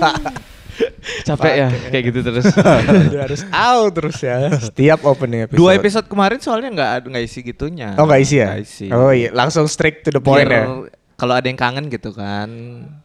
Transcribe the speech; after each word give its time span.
Capek 1.28 1.52
ya 1.52 1.68
kayak 1.92 2.04
gitu 2.08 2.18
terus. 2.24 2.46
Harus 3.24 3.42
out 3.50 3.90
terus 3.92 4.18
ya. 4.20 4.48
Setiap 4.56 5.04
opening 5.04 5.44
episode. 5.44 5.58
Dua 5.58 5.76
episode 5.76 6.06
kemarin 6.08 6.40
soalnya 6.40 6.70
nggak 6.72 6.90
nggak 7.06 7.22
isi 7.22 7.38
gitunya. 7.42 7.92
Oh 7.96 8.08
nggak 8.08 8.20
isi 8.20 8.36
ya? 8.40 8.46
Nggak 8.48 8.62
isi. 8.64 8.86
Oh 8.88 9.12
iya, 9.12 9.28
langsung 9.30 9.68
straight 9.68 10.00
to 10.00 10.10
the 10.10 10.22
point 10.22 10.44
Biar 10.44 10.50
ya. 10.50 10.64
Kalau 11.14 11.36
ada 11.36 11.44
yang 11.44 11.60
kangen 11.60 11.92
gitu 11.92 12.16
kan. 12.16 12.48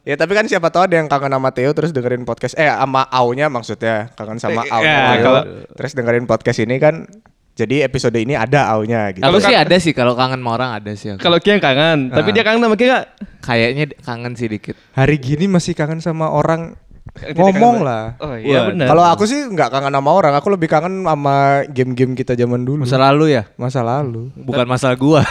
Ya 0.08 0.16
tapi 0.16 0.32
kan 0.32 0.48
siapa 0.48 0.72
tahu 0.72 0.88
ada 0.88 0.96
yang 0.96 1.12
kangen 1.12 1.36
sama 1.36 1.52
Theo 1.52 1.76
terus 1.76 1.92
dengerin 1.92 2.24
podcast 2.24 2.56
eh 2.56 2.72
sama 2.72 3.04
Au-nya 3.12 3.52
maksudnya 3.52 4.08
kangen 4.16 4.40
sama 4.40 4.64
Eh, 4.64 4.72
Au 4.72 4.80
ya, 4.80 4.96
Theo, 4.96 5.20
kalau- 5.22 5.46
terus 5.76 5.92
dengerin 5.92 6.24
podcast 6.24 6.64
ini 6.64 6.80
kan 6.80 7.04
jadi 7.56 7.84
episode 7.84 8.16
ini 8.16 8.40
ada 8.40 8.72
Au-nya 8.72 9.12
gitu. 9.12 9.24
Aku 9.24 9.44
sih 9.44 9.52
ada 9.52 9.76
sih 9.76 9.92
kalau 9.92 10.16
kangen 10.16 10.40
sama 10.40 10.52
orang 10.56 10.70
ada 10.80 10.92
sih. 10.96 11.12
Kalau 11.20 11.44
Ki 11.44 11.56
yang 11.56 11.64
kangen, 11.64 12.08
tapi 12.08 12.32
Ah. 12.32 12.36
dia 12.36 12.44
kangen 12.44 12.64
sama 12.64 12.76
Ki 12.76 12.88
nggak? 12.88 13.06
Kayaknya 13.44 13.84
kangen 14.00 14.34
sih 14.36 14.48
dikit. 14.48 14.76
Hari 14.96 15.16
gini 15.20 15.52
masih 15.52 15.76
kangen 15.76 16.00
sama 16.00 16.32
orang 16.32 16.80
ngomong 17.14 17.86
lah. 17.86 18.18
Oh 18.20 18.36
iya 18.36 18.68
Wah, 18.68 18.74
benar. 18.74 18.88
Kalau 18.92 19.04
aku 19.08 19.24
sih 19.30 19.40
nggak 19.48 19.70
kangen 19.72 19.94
sama 19.94 20.12
orang, 20.12 20.34
aku 20.36 20.52
lebih 20.52 20.68
kangen 20.68 21.06
sama 21.06 21.64
game-game 21.72 22.18
kita 22.18 22.36
zaman 22.36 22.66
dulu. 22.66 22.84
Masa 22.84 23.00
lalu 23.00 23.40
ya? 23.40 23.44
Masa 23.56 23.86
lalu. 23.86 24.34
Bukan 24.36 24.66
masalah 24.68 24.98
gua. 25.00 25.22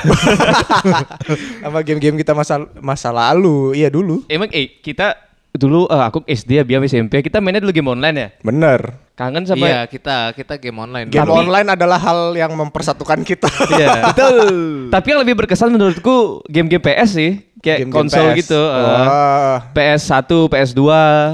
sama 1.64 1.84
game-game 1.84 2.16
kita 2.16 2.32
masa 2.32 2.64
masa 2.78 3.10
lalu. 3.12 3.76
Iya 3.76 3.92
dulu. 3.92 4.24
emang 4.30 4.48
eh 4.54 4.80
kita 4.80 5.18
dulu 5.54 5.86
eh, 5.86 6.02
aku 6.02 6.18
SD 6.24 6.58
ya 6.58 6.64
biar 6.66 6.82
SMP 6.82 7.22
kita 7.22 7.38
mainnya 7.38 7.62
dulu 7.62 7.70
game 7.70 7.86
online 7.88 8.16
ya. 8.16 8.28
Bener. 8.42 8.80
Kangen 9.14 9.46
sama 9.46 9.62
Iya, 9.62 9.80
kita 9.86 10.34
kita 10.34 10.58
game 10.58 10.74
online. 10.76 11.06
Game 11.06 11.22
Tapi- 11.22 11.38
online 11.38 11.68
adalah 11.70 11.94
hal 11.96 12.34
yang 12.34 12.50
mempersatukan 12.52 13.22
kita. 13.22 13.46
Iya. 13.70 13.90
Betul. 14.10 14.50
Tapi 14.90 15.06
yang 15.06 15.22
lebih 15.22 15.38
berkesan 15.38 15.70
menurutku 15.70 16.42
game-game 16.44 16.82
PS 16.82 17.10
sih, 17.14 17.30
kayak 17.62 17.86
Game-game 17.86 17.94
konsol 17.94 18.34
PS. 18.34 18.36
gitu. 18.42 18.58
Wah. 18.58 19.70
PS1, 19.70 20.26
PS2. 20.26 20.82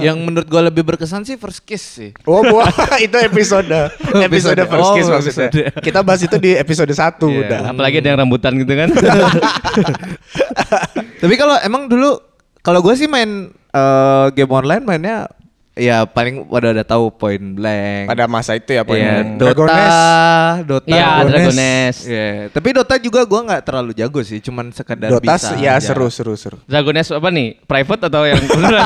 Yang 0.05 0.17
menurut 0.21 0.45
gua 0.47 0.63
lebih 0.63 0.85
berkesan 0.85 1.25
sih 1.25 1.41
First 1.41 1.65
Kiss 1.65 1.81
sih. 1.81 2.13
Oh, 2.23 2.45
buah, 2.45 2.69
itu 3.01 3.17
episode. 3.17 3.73
episode 4.29 4.61
first 4.61 4.85
Oh, 4.85 4.93
kiss 4.93 5.09
maksudnya. 5.09 5.49
episode. 5.49 5.81
Kita 5.81 6.05
bahas 6.05 6.21
itu 6.21 6.37
di 6.37 6.53
episode 6.53 6.93
1 6.93 7.01
Iya, 7.17 7.39
udah. 7.41 7.61
Apalagi 7.73 7.97
ada 7.99 8.09
yang 8.13 8.19
rambutan 8.21 8.53
gitu 8.61 8.77
kan. 8.77 8.93
Tapi 11.17 11.35
kalau 11.37 11.57
emang 11.61 11.89
dulu 11.89 12.21
kalau 12.61 12.81
gue 12.81 12.93
sih 12.93 13.09
main 13.09 13.57
eh, 13.71 14.27
game 14.35 14.53
online 14.53 14.85
mainnya 14.85 15.19
ya 15.71 16.05
paling 16.05 16.45
pada 16.45 16.77
udah 16.77 16.85
tahu 16.85 17.09
Point 17.09 17.57
Blank. 17.57 18.11
Pada 18.11 18.29
masa 18.29 18.53
itu 18.53 18.69
ya, 18.69 18.85
Pak. 18.85 18.93
Iya, 18.93 19.15
Dota, 19.25 19.41
Dragones. 19.41 19.97
Dota. 20.67 20.87
Iya, 20.93 21.09
Dragones. 21.09 21.33
Dragones. 21.33 21.97
Iya, 22.05 22.27
tapi 22.53 22.69
Dota 22.77 22.95
juga 23.01 23.21
gua 23.25 23.41
nggak 23.49 23.63
terlalu 23.65 23.91
jago 23.97 24.21
sih, 24.21 24.45
cuman 24.45 24.75
sekedar 24.77 25.09
Dota 25.09 25.25
bisa. 25.25 25.57
ya 25.57 25.79
aja. 25.81 25.89
seru 25.95 26.11
seru 26.13 26.35
seru. 26.37 26.59
Dragones 26.69 27.09
apa 27.09 27.29
nih? 27.33 27.65
Private 27.65 28.03
atau 28.13 28.23
yang? 28.29 28.43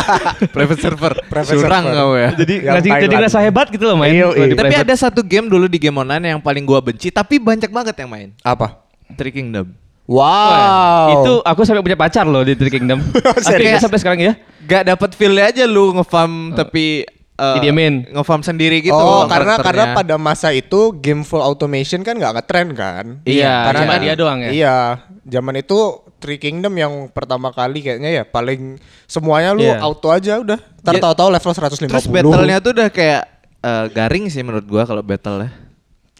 Private 0.54 0.80
server. 0.80 1.12
Private 1.26 1.56
Curang 1.58 1.84
server. 1.88 1.98
kamu 1.98 2.14
ya. 2.14 2.30
jadi 2.38 2.54
Yang 2.54 2.62
ngasih 2.62 2.78
jadi 2.78 2.94
Thailand. 2.94 3.14
ngerasa 3.18 3.38
hebat 3.42 3.66
gitu 3.74 3.84
loh 3.90 3.96
main. 3.98 4.12
Iya. 4.14 4.26
di 4.30 4.54
Tapi 4.54 4.70
private. 4.70 4.84
ada 4.86 4.94
satu 4.94 5.20
game 5.26 5.46
dulu 5.50 5.66
di 5.66 5.78
game 5.82 5.98
online 5.98 6.24
yang 6.36 6.40
paling 6.40 6.62
gua 6.62 6.78
benci, 6.78 7.10
tapi 7.10 7.42
banyak 7.42 7.74
banget 7.74 7.94
yang 7.98 8.10
main. 8.12 8.28
Apa? 8.46 8.86
Three 9.18 9.34
Kingdom. 9.34 9.72
Wow. 10.04 10.20
Wah, 10.20 11.06
Itu 11.16 11.32
aku 11.40 11.64
sampai 11.64 11.80
punya 11.80 11.96
pacar 11.96 12.28
loh 12.28 12.44
di 12.44 12.52
Three 12.52 12.68
Kingdom. 12.68 13.00
Akhirnya 13.40 13.80
Serius? 13.80 13.80
sampai 13.80 13.98
sekarang 14.00 14.20
ya. 14.20 14.32
Gak 14.64 14.84
dapet 14.84 15.10
feel 15.16 15.32
aja 15.36 15.64
lu 15.64 15.96
ngefarm 15.96 16.52
tapi 16.52 17.08
eh, 17.34 17.54
Didiemin. 17.56 18.12
Ngefarm 18.12 18.44
sendiri 18.44 18.84
gitu. 18.84 18.92
oh, 18.92 19.24
karena 19.24 19.56
karena 19.56 19.84
pada 19.96 20.14
masa 20.20 20.52
itu 20.52 20.92
game 21.00 21.24
full 21.24 21.40
automation 21.40 22.04
kan 22.04 22.20
nggak 22.20 22.36
ngetren 22.36 22.68
kan? 22.76 23.04
Iya, 23.24 23.72
karena 23.72 23.80
cuma 23.80 23.94
dia 23.96 24.14
doang 24.14 24.38
ya? 24.44 24.50
Iya, 24.52 24.76
zaman 25.24 25.56
itu 25.56 25.78
Three 26.20 26.40
Kingdom 26.40 26.72
yang 26.76 26.92
pertama 27.08 27.52
kali 27.52 27.80
kayaknya 27.80 28.10
ya 28.12 28.24
paling 28.24 28.76
semuanya 29.04 29.52
lu 29.52 29.64
Iya. 29.64 29.80
auto 29.80 30.08
aja 30.12 30.40
udah. 30.40 30.60
Ntar 30.84 30.94
Ya, 30.96 31.00
tahu-tahu 31.00 31.28
level 31.32 31.52
150. 31.52 31.88
Terus 31.88 32.08
battle-nya 32.08 32.58
tuh 32.60 32.72
udah 32.76 32.88
kayak 32.92 33.22
eh, 33.60 33.84
garing 33.88 34.28
sih 34.28 34.44
menurut 34.44 34.68
gua 34.68 34.84
kalau 34.84 35.00
battle 35.00 35.48
ya. 35.48 35.50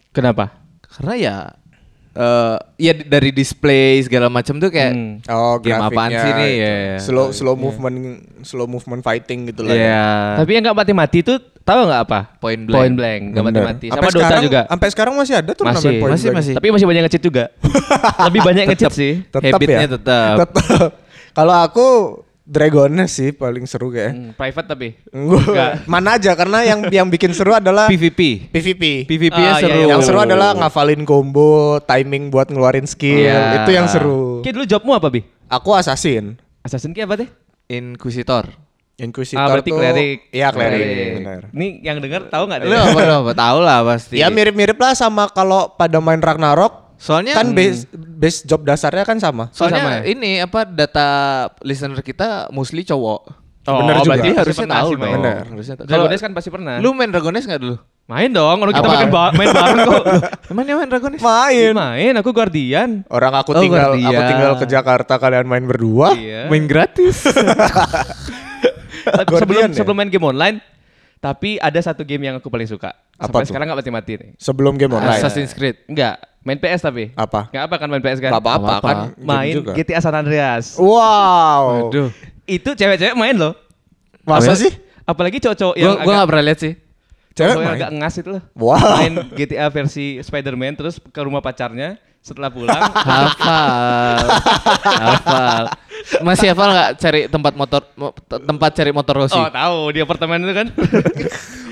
Kenapa? 0.09 0.53
Karena 0.89 1.13
ya 1.17 1.35
eh 2.15 2.55
ya 2.79 2.95
dari 2.95 3.29
display 3.29 3.99
segala 3.99 4.27
macam 4.27 4.55
tuh 4.55 4.67
kayak 4.67 4.91
Hmm. 4.91 5.19
Oh, 5.27 5.59
Game 5.59 5.75
apaan 5.75 6.07
grafiknya 6.07 6.21
sih 6.21 6.31
nih? 6.33 6.53
Ya, 6.55 6.71
ya. 6.71 6.97
Slow 6.97 7.27
slow 7.29 7.53
movement 7.53 7.97
slow 8.41 8.65
movement 8.65 9.01
fighting 9.01 9.49
gitu 9.49 9.61
lah. 9.61 9.69
ya. 9.69 9.79
Iya. 9.81 10.07
Tapi 10.39 10.49
yang 10.49 10.63
nggak 10.63 10.77
mati-mati 10.77 11.17
itu 11.19 11.33
tahu 11.61 11.79
nggak 11.83 12.01
apa? 12.03 12.19
Point 12.37 12.61
blank. 12.63 12.75
Point 12.77 12.95
blank, 12.95 13.21
nggak 13.29 13.43
mati-mati. 13.43 13.85
Sampai 13.89 13.99
Sama 14.01 14.09
Dota 14.09 14.23
sekarang- 14.23 14.43
juga. 14.43 14.61
Sampai 14.65 14.87
sekarang 14.89 15.13
masih 15.13 15.33
ada 15.35 15.51
tuh 15.51 15.65
Masih, 15.65 15.89
point 15.97 16.13
masih, 16.13 16.25
blank. 16.25 16.37
masih. 16.39 16.53
Tapi 16.55 16.67
masih 16.71 16.87
banyak 16.87 17.01
nge-cheat 17.03 17.23
juga. 17.25 17.43
Lebih 18.23 18.41
banyak 18.41 18.63
nge-cheat 18.65 18.93
sih. 18.93 19.13
Tetap 19.27 19.51
Habitnya 19.51 19.79
ya. 19.81 19.89
tetap. 19.99 20.35
Tetap. 20.39 20.89
Kalau 21.37 21.55
aku 21.59 21.87
Dragones 22.45 23.09
sih 23.09 23.33
paling 23.33 23.65
seru 23.65 23.89
kayak. 23.89 24.11
Hmm, 24.13 24.29
private 24.31 24.67
tapi. 24.69 24.87
Gua 25.09 25.81
mana 25.89 26.13
aja 26.13 26.37
karena 26.37 26.61
yang 26.61 26.85
yang 26.93 27.07
bikin 27.09 27.33
seru 27.33 27.51
adalah 27.51 27.89
PVP. 27.89 28.53
PVP. 28.53 29.09
PVP 29.09 29.33
Ah, 29.33 29.41
iya, 29.41 29.53
seru. 29.57 29.73
iya. 29.75 29.85
Yang 29.89 30.01
seru 30.05 30.19
adalah 30.21 30.53
ngafalin 30.53 31.01
combo, 31.03 31.81
timing 31.81 32.29
buat 32.29 32.47
ngeluarin 32.47 32.85
skill. 32.85 33.25
Iya. 33.25 33.65
Itu 33.65 33.73
yang 33.73 33.89
seru. 33.89 34.45
Ki 34.45 34.53
dulu 34.53 34.61
jobmu 34.63 34.93
apa, 34.93 35.09
Bi? 35.09 35.25
Aku 35.49 35.73
assassin. 35.73 36.37
Assassin 36.61 36.93
Ki 36.93 37.01
apa 37.01 37.17
deh? 37.17 37.29
Inquisitor. 37.65 38.45
Inquisitor 38.95 39.41
Ah, 39.41 39.49
berarti 39.49 39.73
tuh 39.73 39.81
cleric. 39.81 40.17
Iya, 40.29 40.47
cleric. 40.53 40.85
Benar. 41.19 41.41
Ini 41.49 41.67
yang 41.81 41.97
denger 41.97 42.29
tahu 42.29 42.45
nggak 42.45 42.59
deh? 42.61 42.67
Lu 42.69 42.77
apa 42.77 43.01
apa 43.25 43.31
tahu 43.33 43.57
lah 43.59 43.79
pasti. 43.83 44.21
Ya 44.21 44.29
mirip-mirip 44.29 44.77
lah 44.77 44.93
sama 44.93 45.27
kalau 45.27 45.73
pada 45.73 45.97
main 45.97 46.21
Ragnarok 46.21 46.84
Soalnya 46.95 47.33
kan 47.35 47.51
base 47.51 47.85
base 47.93 48.43
job 48.43 48.63
dasarnya 48.63 49.03
kan 49.03 49.19
sama. 49.19 49.51
Soalnya 49.51 49.81
sama 49.83 49.91
ya? 49.99 50.01
ini 50.07 50.31
apa 50.39 50.63
data 50.63 51.07
listener 51.61 51.99
kita 51.99 52.49
mostly 52.49 52.81
cowok. 52.81 53.45
Oh, 53.65 53.81
Bener 53.81 53.97
juga. 53.97 54.13
Berarti 54.13 54.29
harusnya 54.37 54.67
tahu 54.69 54.89
dong. 54.93 55.13
Bener. 55.17 55.41
Harusnya 55.49 55.75
tahu. 55.75 55.85
Dragones 55.89 56.19
Kalau 56.21 56.25
kan 56.29 56.31
pasti 56.37 56.49
pernah. 56.53 56.77
Lu 56.77 56.93
main 56.93 57.09
Dragones 57.09 57.43
nggak 57.43 57.61
dulu? 57.61 57.77
main 58.05 58.29
dong, 58.29 58.61
orang 58.61 58.69
kita 58.69 58.85
Apa? 58.85 58.97
main, 59.01 59.09
ba- 59.09 59.33
main 59.33 59.49
bareng 59.49 59.79
kok. 59.81 60.03
Emang 60.53 60.65
main 60.69 60.89
Dragones? 60.93 61.21
Main. 61.25 61.73
main, 61.73 62.13
aku 62.21 62.29
guardian. 62.29 63.01
Orang 63.09 63.33
aku 63.33 63.57
Oh, 63.57 63.61
tinggal 63.65 63.89
aku 63.89 63.97
Guardian. 63.97 64.29
tinggal 64.29 64.51
ke 64.61 64.65
Jakarta 64.69 65.17
kalian 65.17 65.49
main 65.49 65.65
berdua. 65.65 66.13
Iya. 66.13 66.45
Main 66.45 66.69
gratis. 66.69 67.25
Guardian 69.05 69.41
sebelum 69.41 69.69
ya? 69.73 69.77
sebelum 69.81 69.95
main 69.97 70.09
game 70.13 70.25
online, 70.25 70.61
tapi 71.25 71.57
ada 71.57 71.79
satu 71.81 72.05
game 72.05 72.29
yang 72.29 72.37
aku 72.37 72.53
paling 72.53 72.69
suka. 72.69 72.93
Apa 73.17 73.33
Sampai 73.33 73.41
tuh? 73.41 73.49
sekarang 73.49 73.65
nggak 73.65 73.79
mati-mati 73.81 74.13
nih. 74.13 74.29
Sebelum 74.37 74.77
game 74.77 74.93
online. 74.93 75.17
Assassin's 75.17 75.57
Creed. 75.57 75.81
Enggak, 75.89 76.21
main 76.45 76.61
PS 76.61 76.85
tapi. 76.85 77.09
Apa? 77.17 77.49
Enggak 77.49 77.63
apa 77.65 77.75
kan 77.81 77.87
main 77.89 78.03
PS 78.05 78.19
kan? 78.21 78.29
Gak 78.29 78.43
apa-apa 78.45 78.73
kan 78.85 78.97
game 79.17 79.25
Main 79.25 79.53
juga. 79.57 79.73
GTA 79.73 79.99
San 80.05 80.13
Andreas. 80.13 80.77
Wow. 80.77 81.89
Aduh. 81.89 82.13
Itu 82.45 82.77
cewek-cewek 82.77 83.17
main 83.17 83.33
loh. 83.33 83.57
Masa 84.21 84.53
Apa? 84.53 84.61
sih? 84.61 84.69
Apalagi 85.01 85.41
cowok-cowok 85.41 85.75
yang 85.81 85.97
gua 85.97 86.05
agak 86.05 86.13
nggak 86.13 86.29
pernah 86.29 86.43
lihat 86.45 86.59
sih. 86.61 86.73
Cewek 87.33 87.49
cowok 87.49 87.49
yang 87.49 87.73
main? 87.73 87.81
agak 87.81 87.91
ngas 87.97 88.15
itu 88.21 88.29
loh. 88.29 88.43
Wow. 88.53 88.93
Main 89.01 89.13
GTA 89.33 89.65
versi 89.73 90.05
Spider-Man 90.21 90.73
terus 90.77 91.01
ke 91.01 91.21
rumah 91.25 91.41
pacarnya 91.41 91.97
setelah 92.25 92.49
pulang 92.49 92.73
Hafal. 93.05 94.17
Hafal. 94.81 95.63
Masih 96.21 96.49
hafal 96.49 96.69
nggak 96.71 96.89
cari 96.97 97.21
tempat 97.25 97.53
motor 97.53 97.81
mo- 97.93 98.13
te- 98.15 98.41
tempat 98.41 98.71
cari 98.73 98.89
motor 98.89 99.13
Rossi? 99.15 99.37
Oh 99.37 99.45
tahu 99.47 99.93
di 99.93 99.99
apartemen 100.01 100.41
itu 100.41 100.53
kan. 100.53 100.67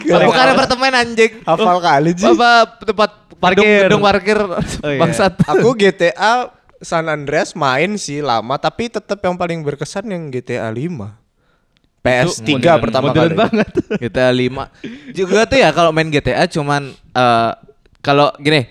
Oh, 0.04 0.20
bukan 0.20 0.48
apartemen 0.52 0.92
anjing. 0.92 1.32
Hafal 1.42 1.80
kali 1.80 2.12
Ji. 2.12 2.28
Apa 2.28 2.76
tempat 2.78 3.24
Parkir. 3.40 3.88
gedung, 3.88 4.04
gedung 4.04 4.04
parkir 4.04 4.36
iya. 4.84 5.00
bangsat. 5.00 5.32
Aku 5.48 5.72
GTA 5.74 6.52
San 6.80 7.08
Andreas 7.08 7.56
main 7.56 7.96
sih 7.96 8.20
lama 8.20 8.60
tapi 8.60 8.92
tetap 8.92 9.16
yang 9.18 9.40
paling 9.40 9.64
berkesan 9.64 10.04
yang 10.06 10.28
GTA 10.28 10.68
5. 10.68 10.84
PS3 12.04 12.44
modern- 12.52 12.82
pertama 12.84 13.06
modern 13.10 13.32
kali. 13.32 13.40
banget. 13.40 13.68
GTA 13.98 14.28
5 14.30 15.16
juga 15.16 15.40
tuh 15.48 15.58
ya 15.58 15.72
kalau 15.72 15.90
main 15.90 16.12
GTA 16.12 16.44
cuman 16.48 16.84
eh, 16.92 17.52
kalau 18.02 18.36
gini 18.38 18.68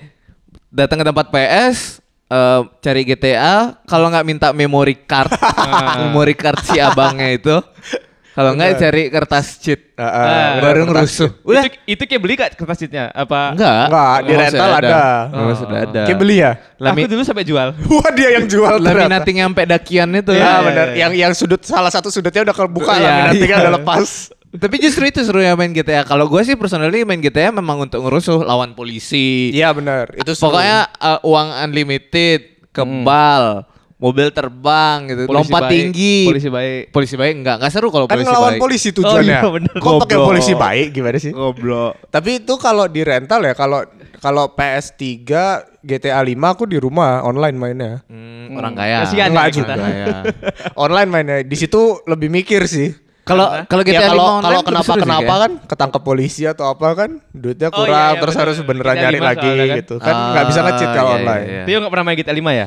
datang 0.72 0.96
ke 0.96 1.04
tempat 1.04 1.26
PS 1.28 2.00
eh, 2.26 2.60
cari 2.80 3.02
GTA 3.04 3.56
kalau 3.84 4.08
nggak 4.08 4.24
minta 4.24 4.48
memory 4.50 4.96
card 4.98 5.28
memory 6.02 6.32
card 6.32 6.58
si 6.62 6.76
abangnya 6.76 7.28
itu 7.30 7.56
kalau 8.32 8.56
nggak 8.56 8.80
cari 8.80 9.02
kertas 9.06 9.60
cheat 9.60 9.92
Ah, 9.92 10.08
ah, 10.08 10.24
Ah, 10.24 10.50
baru 10.58 10.82
ngerusuh 10.82 11.30
Itu, 11.30 11.46
udah 11.46 11.62
itu 11.84 12.02
kayak 12.02 12.18
beli 12.18 12.34
gak 12.34 12.56
kertas 12.56 12.80
sheetnya? 12.80 13.12
Apa? 13.12 13.52
enggak 13.54 13.86
Enggak, 13.86 14.16
di 14.18 14.32
rental 14.34 14.50
sudah 14.50 14.80
ada. 14.80 14.98
Oh, 15.30 15.52
sudah 15.54 15.78
ada 15.84 16.02
Kayak 16.02 16.18
beli 16.18 16.36
ya? 16.40 16.52
Lami- 16.74 17.04
Aku 17.04 17.10
dulu 17.12 17.22
sampai 17.22 17.44
jual. 17.44 17.68
Wah 17.92 18.10
dia 18.10 18.28
yang 18.34 18.46
jual 18.48 18.74
laminating 18.80 19.36
sampai 19.38 19.64
dakian 19.68 20.08
itu 20.10 20.32
Iya 20.32 20.42
Iya, 20.42 20.54
benar. 20.58 20.86
iya. 20.90 20.96
Yang 20.98 21.12
yang 21.20 21.32
sudut 21.36 21.62
salah 21.62 21.86
satu 21.86 22.08
sudutnya 22.08 22.42
udah 22.42 22.56
kebuka 22.56 22.92
Iya, 22.92 23.04
laminatingnya 23.04 23.46
iya. 23.52 23.62
udah 23.62 23.72
lepas. 23.78 24.08
Tapi 24.52 24.76
justru 24.84 25.08
itu 25.08 25.24
serunya 25.24 25.56
main 25.56 25.72
GTA. 25.72 26.04
Kalau 26.04 26.28
gue 26.28 26.42
sih 26.44 26.60
personally 26.60 27.08
main 27.08 27.24
GTA 27.24 27.48
memang 27.48 27.88
untuk 27.88 28.04
ngerusuh 28.04 28.44
lawan 28.44 28.76
polisi. 28.76 29.48
Iya 29.48 29.72
benar. 29.72 30.12
Itu 30.12 30.36
seru. 30.36 30.52
Pokoknya 30.52 30.92
uh, 31.00 31.18
uang 31.24 31.48
unlimited, 31.64 32.68
kebal, 32.68 33.64
mobil 34.02 34.28
terbang 34.34 35.08
gitu, 35.08 35.22
Polisi 35.24 35.38
lompat 35.46 35.62
baik, 35.64 35.72
tinggi. 35.72 36.18
Polisi 36.28 36.48
baik. 36.50 36.82
Polisi 36.90 37.14
baik 37.14 37.32
enggak, 37.38 37.56
enggak 37.62 37.72
seru 37.72 37.88
kalau 37.94 38.04
kan 38.10 38.18
polisi 38.18 38.28
ngelawan 38.28 38.52
baik. 38.52 38.60
polisi 38.60 38.88
tujuannya. 38.92 39.38
Oh, 39.38 39.46
iya, 39.46 39.54
bener. 39.56 39.74
Kok 39.78 39.92
pakai 40.02 40.18
polisi 40.18 40.52
baik 40.52 40.88
gimana 40.90 41.16
sih? 41.16 41.32
Goblok. 41.32 41.92
Tapi 42.10 42.30
itu 42.42 42.54
kalau 42.60 42.84
di 42.90 43.00
rental 43.06 43.40
ya, 43.46 43.54
kalau 43.54 43.80
kalau 44.18 44.50
PS3 44.52 45.02
GTA 45.80 46.20
5 46.20 46.34
aku 46.52 46.66
di 46.66 46.76
rumah 46.82 47.22
online 47.22 47.56
mainnya. 47.56 47.92
Hmm, 48.10 48.52
orang 48.58 48.74
kaya. 48.74 49.06
Kasihan 49.06 49.30
Enggak 49.30 49.46
ya 49.46 49.52
kita. 49.54 49.74
juga 49.78 49.88
ya. 49.88 50.16
online 50.84 51.08
mainnya. 51.08 51.36
Di 51.46 51.56
situ 51.56 52.02
lebih 52.10 52.26
mikir 52.28 52.66
sih. 52.66 52.90
Kalau 53.22 53.46
kalau 53.64 53.82
Ya 53.82 54.02
GTA 54.02 54.08
5 54.08 54.10
kalau 54.10 54.26
online 54.26 54.42
kalau 54.42 54.62
kenapa 54.66 54.92
kenapa 54.98 55.34
kan 55.38 55.52
ketangkep 55.62 56.02
polisi 56.02 56.42
atau 56.42 56.66
apa 56.66 56.88
kan 56.92 57.10
duitnya 57.30 57.70
Oh, 57.70 57.78
kurang 57.78 57.94
iya, 57.94 58.10
iya, 58.10 58.18
terus 58.18 58.34
bener, 58.34 58.42
harus 58.42 58.56
bener. 58.56 58.68
beneran 58.68 58.92
GTA 58.92 59.02
nyari 59.04 59.18
5 59.18 59.22
lagi 59.22 59.46
kan. 59.46 59.76
gitu 59.78 59.94
kan 59.96 60.14
nggak 60.28 60.44
bisa 60.44 60.60
nge-cheat 60.60 60.88
Ah, 60.88 60.92
kalau 60.92 61.06
iya, 61.08 61.16
online. 61.16 61.44
iya, 61.44 61.54
iya. 61.54 61.64
Tio 61.64 61.76
nggak 61.78 61.92
pernah 61.92 62.04
main 62.04 62.16
GTA 62.16 62.34
5 62.34 62.50
ya? 62.52 62.66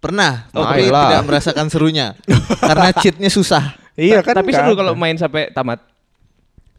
Pernah, 0.00 0.32
Oh, 0.50 0.64
tapi 0.64 0.82
tidak 0.86 1.22
merasakan 1.22 1.66
serunya. 1.68 2.06
Karena 2.70 2.88
cheatnya 2.94 3.28
susah. 3.28 3.64
Iya 3.92 4.22
kan 4.22 4.32
Tapi 4.32 4.48
seru 4.48 4.72
kalau 4.72 4.94
main 4.94 5.12
sampai 5.14 5.50
tamat. 5.50 5.82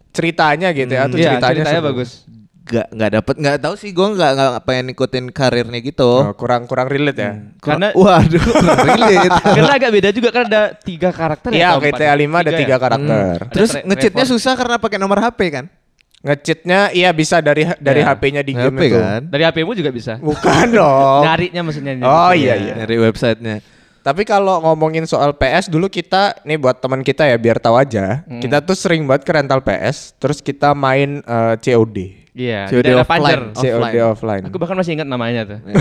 ceritanya 0.09 0.71
GTA 0.71 1.05
tuh 1.05 1.15
Iya, 1.15 1.35
ceritanya, 1.35 1.55
ceritanya 1.61 1.81
bagus. 1.83 2.25
Gak 2.61 2.87
nggak 2.89 3.09
dapet 3.11 3.35
nggak 3.35 3.57
tahu 3.57 3.73
sih 3.73 3.89
gue 3.89 4.07
nggak 4.11 4.31
nggak 4.31 4.53
pengen 4.63 4.85
ikutin 4.89 5.25
karirnya 5.29 5.79
gitu. 5.81 6.05
Oh, 6.21 6.33
kurang 6.33 6.69
kurang 6.69 6.87
relate 6.87 7.17
ya. 7.17 7.31
Karena 7.57 7.89
Waduh, 7.91 8.37
relate. 8.87 9.33
karena 9.33 9.73
agak 9.75 9.89
beda 9.91 10.09
juga 10.09 10.29
kan 10.29 10.43
ada 10.45 10.63
tiga 10.75 11.09
karakter 11.09 11.49
Iya, 11.51 11.73
atau 11.73 11.81
empat? 11.81 11.97
GTA 11.97 12.13
5 12.15 12.21
ada 12.37 12.51
tiga 12.53 12.69
ya? 12.69 12.77
karakter. 12.77 13.35
Terus 13.49 13.69
tra- 13.71 13.83
ngecheatnya 13.83 14.23
report. 14.23 14.33
susah 14.37 14.53
karena 14.53 14.75
pakai 14.77 14.97
nomor 14.97 15.17
HP 15.19 15.39
kan? 15.49 15.65
Nge-cheatnya 16.21 16.93
iya 16.93 17.09
bisa 17.09 17.41
dari 17.41 17.65
dari 17.81 18.05
Iya. 18.05 18.13
HP-nya 18.13 18.41
di 18.45 18.53
game 18.53 18.69
HP 18.71 18.83
itu. 18.85 18.99
kan? 18.99 19.21
Dari 19.25 19.43
HP-mu 19.43 19.71
juga 19.73 19.89
bisa. 19.89 20.13
Bukan 20.21 20.65
dong. 20.69 21.21
Nyarinya 21.25 21.61
maksudnya. 21.65 21.93
Oh, 21.99 22.29
iya, 22.29 22.53
iya. 22.55 22.73
Dari 22.77 22.95
websitenya. 22.95 23.57
Tapi 24.01 24.21
kalau 24.21 24.61
ngomongin 24.61 25.01
soal 25.03 25.33
PS 25.33 25.65
dulu 25.65 25.85
kita 25.85 26.37
nih 26.41 26.57
buat 26.57 26.77
teman 26.77 27.01
kita 27.01 27.25
ya 27.25 27.37
biar 27.37 27.57
tahu 27.57 27.73
aja. 27.73 28.21
Hmm. 28.23 28.37
Kita 28.37 28.61
tuh 28.61 28.73
sering 28.73 29.01
banget 29.03 29.25
ke 29.25 29.31
rental 29.31 29.61
PS, 29.61 30.13
terus 30.15 30.37
kita 30.39 30.73
main 30.73 31.21
eh, 31.21 31.55
COD. 31.57 32.20
Iya, 32.31 32.63
di 32.65 32.73
COD 32.73 32.83
daerah 32.85 33.03
offline. 33.03 33.21
Panjer. 33.21 33.39
Oh. 33.41 33.51
COD 33.53 33.67
Offline. 33.67 34.03
offline. 34.07 34.43
Aku 34.47 34.57
bahkan 34.57 34.75
masih 34.75 34.91
ingat 34.95 35.07
namanya 35.07 35.41
tuh. 35.43 35.59
Iya. 35.67 35.79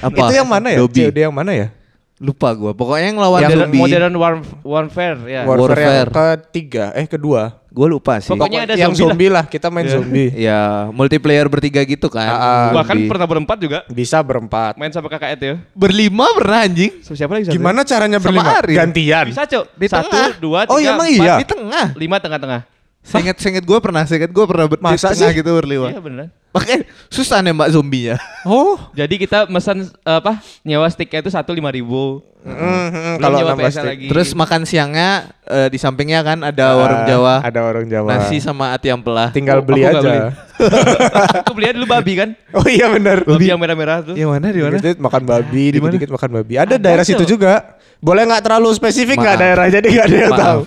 Apa? 0.00 0.16
Itu 0.20 0.32
yang 0.34 0.46
mana 0.46 0.68
ya? 0.70 0.78
Dobby. 0.78 1.00
COD 1.04 1.18
yang 1.20 1.34
mana 1.34 1.52
ya? 1.52 1.68
Lupa 2.14 2.54
gue. 2.54 2.70
Pokoknya 2.70 3.10
yang 3.10 3.18
lawan 3.18 3.40
Yang 3.40 3.50
Modern, 3.50 3.62
zombie. 3.66 3.80
modern 3.82 4.14
Warf- 4.14 4.54
Warfare 4.62 5.18
ya. 5.26 5.40
Warfare, 5.42 5.74
yang 5.74 5.90
Warfare. 6.06 6.10
ketiga, 6.38 6.84
eh 6.94 7.06
kedua. 7.06 7.58
Gue 7.68 7.90
lupa 7.90 8.22
sih. 8.22 8.30
Pokoknya 8.30 8.70
ada 8.70 8.78
yang 8.78 8.94
zombie 8.94 9.26
zombie 9.26 9.30
lah, 9.34 9.44
kita 9.44 9.66
main 9.66 9.90
zombie. 9.90 10.30
Ya 10.30 10.86
multiplayer 10.94 11.50
bertiga 11.50 11.82
gitu 11.82 12.06
kan. 12.06 12.22
Ah, 12.24 12.38
ah. 12.38 12.66
Bahkan 12.72 12.94
Zombie. 12.94 13.10
pernah 13.10 13.26
berempat 13.26 13.56
juga. 13.58 13.78
Bisa 13.90 14.22
berempat. 14.22 14.78
Main 14.78 14.94
sama 14.94 15.10
kakak 15.10 15.34
itu. 15.34 15.58
berlima 15.74 16.30
pernah 16.32 16.62
anjing. 16.62 17.02
So, 17.02 17.18
siapa 17.18 17.34
lagi? 17.34 17.50
satu? 17.50 17.58
Gimana 17.58 17.82
caranya 17.82 18.22
berlima? 18.22 18.62
Gantian. 18.62 19.26
Bisa, 19.26 19.42
Cok. 19.42 19.74
Di 19.74 19.86
Satu, 19.90 20.06
tengah. 20.06 20.30
dua, 20.38 20.60
tiga, 20.62 20.70
Oh, 20.70 20.78
emang 20.78 21.08
empat, 21.10 21.18
iya? 21.18 21.34
Di 21.42 21.46
tengah. 21.50 21.86
lima 21.98 22.16
tengah-tengah. 22.22 22.60
Seinget 23.04 23.36
seinget 23.36 23.62
gue 23.62 23.78
pernah, 23.78 24.02
seinget 24.02 24.28
gue 24.28 24.44
pernah 24.44 24.64
di 24.64 24.80
Masa 24.80 25.12
tengah 25.12 25.28
sih? 25.28 25.36
gitu 25.36 25.50
berlima. 25.52 25.92
Iya 25.92 26.00
beneran. 26.00 26.28
Makanya 26.50 26.78
susah 27.06 27.38
nembak 27.38 27.68
zombinya. 27.68 28.16
Oh. 28.44 28.76
Jadi 28.92 29.16
kita 29.18 29.44
pesan 29.44 29.88
apa 30.02 30.36
nyewa 30.60 30.84
sticknya 30.86 31.20
itu 31.20 31.28
satu 31.28 31.50
lima 31.50 31.68
ribu. 31.68 32.20
Mm, 32.40 32.52
mm, 32.52 32.92
Belum 33.16 33.20
kalau 33.22 33.36
nambah 33.42 33.56
PS 33.58 33.72
stick. 33.74 33.84
lagi. 33.86 34.06
Terus 34.06 34.28
makan 34.34 34.60
siangnya 34.62 35.08
eh, 35.42 35.68
di 35.68 35.76
sampingnya 35.76 36.20
kan 36.20 36.38
ada 36.42 36.64
Ah, 36.66 36.76
warung 36.76 37.02
Jawa, 37.06 37.34
Ada 37.40 37.60
warung 37.62 37.88
Jawa. 37.88 38.08
nasi 38.10 38.36
sama 38.38 38.72
ati 38.72 38.88
ampela. 38.88 39.32
Tinggal 39.32 39.60
Oh, 39.60 39.64
beli 39.64 39.80
aku 39.82 39.96
aja. 39.96 40.00
beli. 40.02 40.18
aku 41.40 41.52
beli 41.52 41.66
dulu 41.72 41.86
babi 41.86 42.12
kan. 42.14 42.28
Oh 42.52 42.64
iya 42.66 42.86
benar. 42.86 43.20
Babi 43.22 43.44
yang 43.46 43.56
merah-merah 43.56 43.98
tuh. 44.02 44.14
Yang 44.14 44.30
mana 44.30 44.46
di 44.46 44.60
mana? 44.60 44.76
Dikit 44.76 44.98
makan 44.98 45.22
babi, 45.24 45.64
Di 45.66 45.76
mana? 45.76 45.92
dikit-dikit 45.92 46.10
makan 46.10 46.30
babi. 46.34 46.54
Ada 46.54 46.64
Ada, 46.70 46.76
daerah 46.78 47.04
situ 47.04 47.24
juga. 47.26 47.80
Boleh 48.04 48.22
nggak 48.22 48.42
terlalu 48.42 48.68
spesifik 48.70 49.16
nggak 49.16 49.38
daerah 49.38 49.66
jadi 49.66 49.86
nggak 49.86 50.06
ada 50.06 50.16
yang 50.18 50.30
Maaf. 50.30 50.44
tahu. 50.44 50.60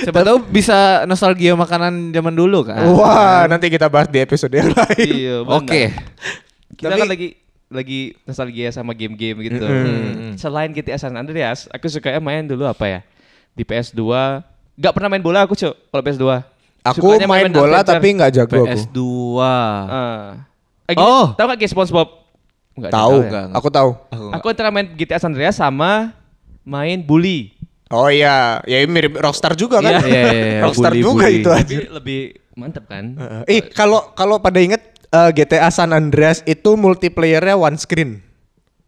Siapa 0.00 0.20
tahu 0.24 0.38
bisa 0.48 0.78
nostalgia 1.04 1.52
makanan 1.54 2.08
zaman 2.08 2.32
dulu 2.32 2.64
kan. 2.64 2.80
Wah, 2.90 3.44
nanti 3.44 3.68
kita 3.68 3.86
bahas 3.86 4.08
di 4.08 4.16
episode 4.16 4.48
yang 4.50 4.72
lain. 4.72 4.96
Iya, 4.98 5.36
benar. 5.42 5.56
Oke. 5.60 5.82
Kita 6.72 6.88
Tapi- 6.88 6.96
kan 6.96 7.08
lagi 7.08 7.28
lagi 7.70 8.00
nostalgia 8.24 8.68
sama 8.70 8.92
game-game 8.92 9.36
gitu. 9.44 9.60
Mm-mm. 9.60 10.34
Selain 10.34 10.72
GTA 10.72 10.96
San 10.96 11.14
Andreas, 11.14 11.68
aku 11.68 11.86
sukanya 11.86 12.18
main 12.18 12.42
dulu 12.42 12.64
apa 12.64 12.88
ya? 12.88 13.00
Di 13.52 13.62
PS2. 13.62 14.00
Gak 14.74 14.90
pernah 14.90 15.06
main 15.08 15.20
bola 15.20 15.44
aku, 15.44 15.52
Cuk, 15.52 15.76
kalau 15.86 16.02
PS2. 16.02 16.24
Aku 16.82 17.12
Sukanya 17.12 17.28
main 17.28 17.46
bola 17.46 17.78
adventure. 17.78 17.92
tapi 17.92 18.08
nggak 18.10 18.30
jago 18.32 18.56
aku. 18.56 18.66
PS2. 18.66 18.98
Ah. 19.38 20.48
Eh, 20.88 20.94
gini, 20.96 21.04
Oh. 21.04 21.26
Tahu 21.30 21.46
gak 21.46 21.58
game 21.60 21.68
SpongeBob? 21.68 22.08
Nggak 22.72 22.90
Tahu, 22.90 23.14
ya? 23.14 23.28
nggak. 23.28 23.46
aku 23.52 23.68
tahu. 23.68 23.90
Aku 24.32 24.44
antara 24.48 24.72
main 24.72 24.86
GTA 24.90 25.20
San 25.20 25.30
Andreas 25.30 25.54
sama 25.54 26.16
main 26.62 27.00
Bully. 27.00 27.54
Oh 27.90 28.06
iya, 28.06 28.62
ya 28.64 28.78
ini 28.78 28.88
mirip 28.88 29.18
Rockstar 29.18 29.52
juga 29.52 29.78
kan? 29.78 29.98
Iya, 29.98 30.06
iya, 30.06 30.22
iya, 30.30 30.60
Rockstar 30.64 30.92
bully, 30.92 31.02
juga 31.02 31.24
bully. 31.26 31.36
itu 31.36 31.50
aja. 31.50 31.64
Tapi 31.66 31.76
lebih 31.90 32.20
mantep 32.54 32.84
kan? 32.86 33.04
Eh, 33.44 33.66
kalau 33.68 34.14
kalau 34.14 34.38
pada 34.38 34.58
inget 34.58 34.78
eh, 35.06 35.30
GTA 35.32 35.68
San 35.68 35.90
Andreas 35.90 36.40
itu 36.44 36.70
multiplayernya 36.72 37.54
one 37.54 37.74
screen. 37.74 38.22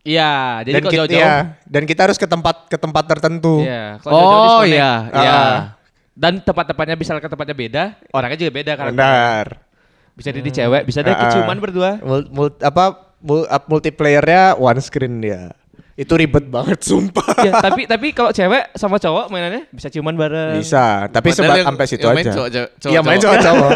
Iya, 0.02 0.62
jadi 0.62 0.72
dan 0.72 0.82
kalau 0.82 0.94
jauh-jauh. 0.98 1.18
ya, 1.18 1.34
dan 1.62 1.82
kita 1.82 2.00
harus 2.04 2.14
ke 2.14 2.26
tempat 2.26 2.66
ke 2.66 2.74
tempat 2.74 3.04
tertentu. 3.06 3.62
Iya, 3.62 3.98
kalau 3.98 4.12
jauh-jauh 4.12 4.34
Oh 4.34 4.42
disconnect. 4.62 4.70
iya, 4.72 4.92
Ah. 5.08 5.18
iya. 5.18 5.38
Dan 6.12 6.32
tempat-tempatnya 6.38 6.94
bisa 6.94 7.10
ke 7.16 7.26
tempatnya 7.26 7.56
beda, 7.56 7.82
orangnya 8.10 8.36
juga 8.36 8.52
beda 8.52 8.72
kan. 8.76 8.86
Benar. 8.90 9.46
Bisa 10.12 10.28
jadi 10.28 10.50
cewek, 10.52 10.82
bisa 10.84 11.00
ada 11.00 11.10
Ah, 11.10 11.16
ah. 11.16 11.20
keciuman 11.24 11.56
berdua. 11.56 11.90
Mul- 11.98 12.28
mul- 12.28 12.58
apa 12.60 12.84
mul- 13.18 13.48
multiplayernya 13.66 14.54
one 14.54 14.78
screen 14.78 15.18
dia. 15.18 15.54
Itu 15.94 16.16
ribet 16.16 16.46
banget 16.46 16.80
sumpah. 16.80 17.36
ya, 17.38 17.60
tapi 17.60 17.84
tapi 17.84 18.10
kalau 18.10 18.30
cewek 18.30 18.72
sama 18.72 18.96
cowok 18.96 19.28
mainannya 19.28 19.68
bisa 19.68 19.86
ciuman 19.86 20.12
bareng. 20.12 20.56
Bisa, 20.56 21.04
tapi 21.06 21.30
sebat 21.30 21.60
sampai 21.60 21.84
situ 21.84 22.00
yang 22.00 22.14
main 22.14 22.24
aja. 22.24 22.32
cowok- 22.34 22.50
cowok- 22.50 22.88
Iya 22.88 23.00
main 23.00 23.18
cowok. 23.18 23.36
cowok-cowok. 23.36 23.72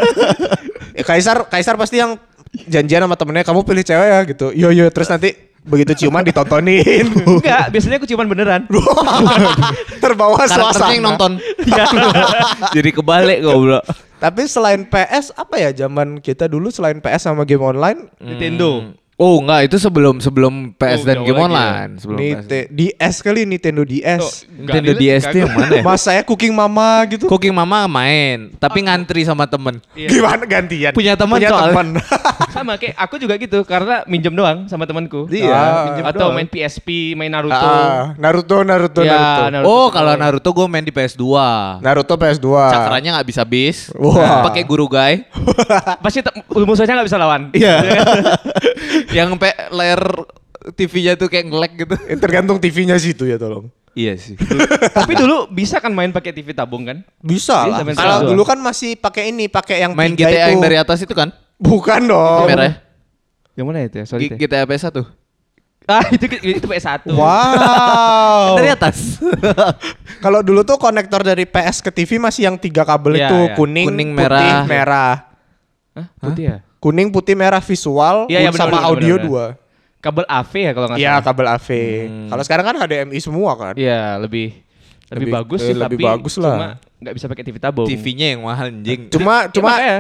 Eh, 0.93 1.05
Kaisar 1.09 1.37
Kaisar 1.47 1.75
pasti 1.75 1.97
yang 1.97 2.17
janjian 2.65 3.01
sama 3.01 3.15
temennya 3.15 3.45
kamu 3.45 3.61
pilih 3.63 3.85
cewek 3.85 4.09
ya 4.09 4.21
gitu. 4.25 4.47
Yo 4.51 4.69
yo 4.71 4.89
terus 4.89 5.07
nanti 5.07 5.37
begitu 5.61 5.93
ciuman 5.95 6.23
ditontonin. 6.23 7.05
Enggak, 7.37 7.69
biasanya 7.69 7.97
aku 7.99 8.07
ciuman 8.07 8.25
beneran. 8.27 8.65
Terbawa 10.03 10.47
suasana. 10.47 10.89
yang 10.91 11.05
nonton. 11.05 11.37
Jadi 12.73 12.91
kebalik 12.93 13.39
goblok. 13.43 13.85
Tapi 14.17 14.49
selain 14.49 14.89
PS 14.89 15.37
apa 15.37 15.61
ya 15.61 15.71
zaman 15.77 16.17
kita 16.19 16.49
dulu 16.49 16.73
selain 16.73 16.97
PS 16.99 17.29
sama 17.29 17.45
game 17.45 17.61
online 17.61 18.09
Nintendo. 18.17 18.97
Oh 19.17 19.41
enggak, 19.41 19.73
itu 19.73 19.81
sebelum 19.81 20.21
sebelum 20.21 20.77
PS 20.77 21.01
Oh, 21.01 21.07
dan 21.09 21.17
game 21.25 21.33
lagi 21.33 21.41
ya. 21.41 21.47
online. 21.49 21.91
Sebelum 21.97 22.19
PS. 22.21 22.37
Nite- 22.37 22.69
DS 22.69 23.15
kali 23.19 23.41
Nintendo 23.43 23.81
Oh, 23.81 23.89
DS. 23.89 24.45
Nintendo 24.45 24.93
nggak, 24.93 25.01
DS 25.01 25.23
itu 25.25 25.37
yang 25.41 25.51
mana 25.51 25.73
ya? 25.73 25.83
Mas 25.83 26.01
saya 26.01 26.21
cooking 26.21 26.53
mama 26.53 26.89
gitu. 27.09 27.25
Cooking 27.25 27.49
Mama 27.51 27.89
main, 27.89 28.53
tapi 28.61 28.85
ngantri 28.85 29.25
sama 29.25 29.49
temen. 29.49 29.81
Iya. 29.97 30.13
Gimana 30.13 30.45
gantian? 30.45 30.93
Punya 30.93 31.17
teman 31.17 31.41
Punya 31.41 31.49
soalnya. 31.49 31.73
teman. 31.73 31.87
Sama 32.57 32.73
kayak 32.77 32.97
aku 32.97 33.17
juga 33.17 33.37
gitu 33.37 33.61
karena 33.65 34.01
minjem 34.05 34.33
doang 34.33 34.65
sama 34.65 34.85
temanku. 34.85 35.29
Iya, 35.29 35.53
Ah, 35.53 36.09
Atau 36.09 36.29
doang. 36.29 36.37
main 36.37 36.49
PSP, 36.49 37.13
main 37.13 37.29
Naruto. 37.29 37.53
Ah, 37.53 38.17
Naruto 38.17 38.65
Naruto 38.65 39.01
Ya, 39.01 39.13
Naruto. 39.13 39.45
Naruto. 39.51 39.69
Oh, 39.69 39.87
kalau 39.89 40.13
Naruto 40.17 40.49
gue 40.51 40.67
main 40.67 40.81
di 40.81 40.89
PS2. 40.89 41.25
Naruto 41.81 42.17
PS2. 42.17 42.49
Cakranya 42.49 43.11
nggak 43.17 43.29
bisa 43.29 43.45
bis. 43.45 43.93
Wah. 43.93 44.41
Pakai 44.43 44.65
guru 44.65 44.89
guy. 44.89 45.29
Pasti 46.01 46.25
musuhnya 46.51 46.97
nggak 46.97 47.09
bisa 47.09 47.21
lawan. 47.21 47.53
Iya. 47.53 47.77
yang 49.09 49.35
pe 49.37 49.51
layar 49.69 50.03
TV-nya 50.73 51.15
tuh 51.15 51.27
kayak 51.27 51.47
ngelek 51.47 51.73
gitu. 51.79 51.95
Eh, 52.05 52.17
Tergantung 52.17 52.59
TV-nya 52.59 52.97
situ 52.97 53.25
ya 53.25 53.37
tolong. 53.37 53.71
Iya 53.93 54.13
sih. 54.15 54.37
Tapi 54.93 55.17
dulu 55.17 55.49
bisa 55.49 55.79
kan 55.79 55.89
main 55.89 56.11
pakai 56.11 56.29
TV 56.31 56.53
tabung 56.53 56.85
kan? 56.85 57.01
Bisa 57.19 57.65
Bisa 57.65 57.81
lah. 57.81 57.81
Kalau 57.93 58.17
PS2. 58.21 58.29
dulu 58.29 58.43
kan 58.45 58.59
masih 58.59 58.93
pakai 58.95 59.31
ini, 59.31 59.49
pakai 59.49 59.81
yang 59.81 59.93
main 59.93 60.13
tiga 60.13 60.29
GTA 60.29 60.37
itu. 60.43 60.51
yang 60.53 60.61
dari 60.61 60.77
atas 60.77 60.99
itu 61.01 61.15
kan? 61.17 61.33
Bukan 61.57 62.05
dong. 62.05 62.45
Merah. 62.45 62.67
ya? 62.67 62.73
Yang 63.57 63.65
mana 63.65 63.79
itu 63.81 63.97
ya? 63.97 64.05
Sorry. 64.05 64.29
G-. 64.29 64.37
GTA 64.37 64.69
PS1. 64.69 65.01
Ah, 65.87 66.03
itu 66.13 66.25
itu 66.43 66.67
PS1. 66.67 67.09
Wow. 67.09 68.53
Dari 68.59 68.69
atas. 68.69 69.23
Kalau 70.25 70.43
dulu 70.43 70.61
tuh 70.61 70.77
konektor 70.77 71.23
dari 71.23 71.47
PS 71.47 71.79
ke 71.79 71.89
TV 71.89 72.19
masih 72.19 72.51
yang 72.51 72.59
tiga 72.59 72.83
kabel 72.83 73.15
Iya, 73.15 73.31
itu 73.31 73.39
iya. 73.39 73.55
kuning, 73.55 73.87
Kuning, 73.87 74.09
putih, 74.13 74.27
merah. 74.27 74.65
merah. 74.67 75.15
Hah? 75.95 76.07
Putih 76.19 76.45
ya? 76.45 76.57
Kuning, 76.77 77.09
putih, 77.09 77.33
merah 77.33 77.59
visual 77.59 78.29
iya, 78.29 78.47
benar, 78.47 78.55
sama 78.55 78.77
benar, 78.77 78.89
audio 78.89 79.15
benar, 79.17 79.27
dua. 79.27 79.45
Kabel 79.99 80.25
AV 80.25 80.53
ya 80.55 80.71
kalau 80.71 80.87
nggak 80.87 80.99
Iya, 80.99 81.11
salah. 81.11 81.25
kabel 81.25 81.47
AV. 81.51 81.69
Kalau 82.29 82.43
sekarang 82.45 82.65
kan 82.65 82.75
HDMI 82.79 83.19
semua 83.19 83.53
kan. 83.55 83.75
Iya, 83.75 84.01
lebih 84.17 84.55
lebih, 85.07 85.23
Lebih- 85.23 85.35
bagus 85.35 85.61
eh, 85.61 85.67
sih 85.67 85.75
lebih 85.75 85.99
tapi 85.99 86.05
bagus 86.05 86.35
lah. 86.37 86.55
cuma 86.55 86.69
nggak 86.99 87.15
bisa 87.15 87.27
pakai 87.27 87.45
TV 87.45 87.57
tabung. 87.59 87.87
TV-nya 87.87 88.27
yang 88.35 88.41
mahal 88.43 88.67
anjing. 88.69 89.01
Cuma 89.09 89.35
Ya, 89.41 89.51
cuma 89.51 89.71
makanya. 89.73 89.99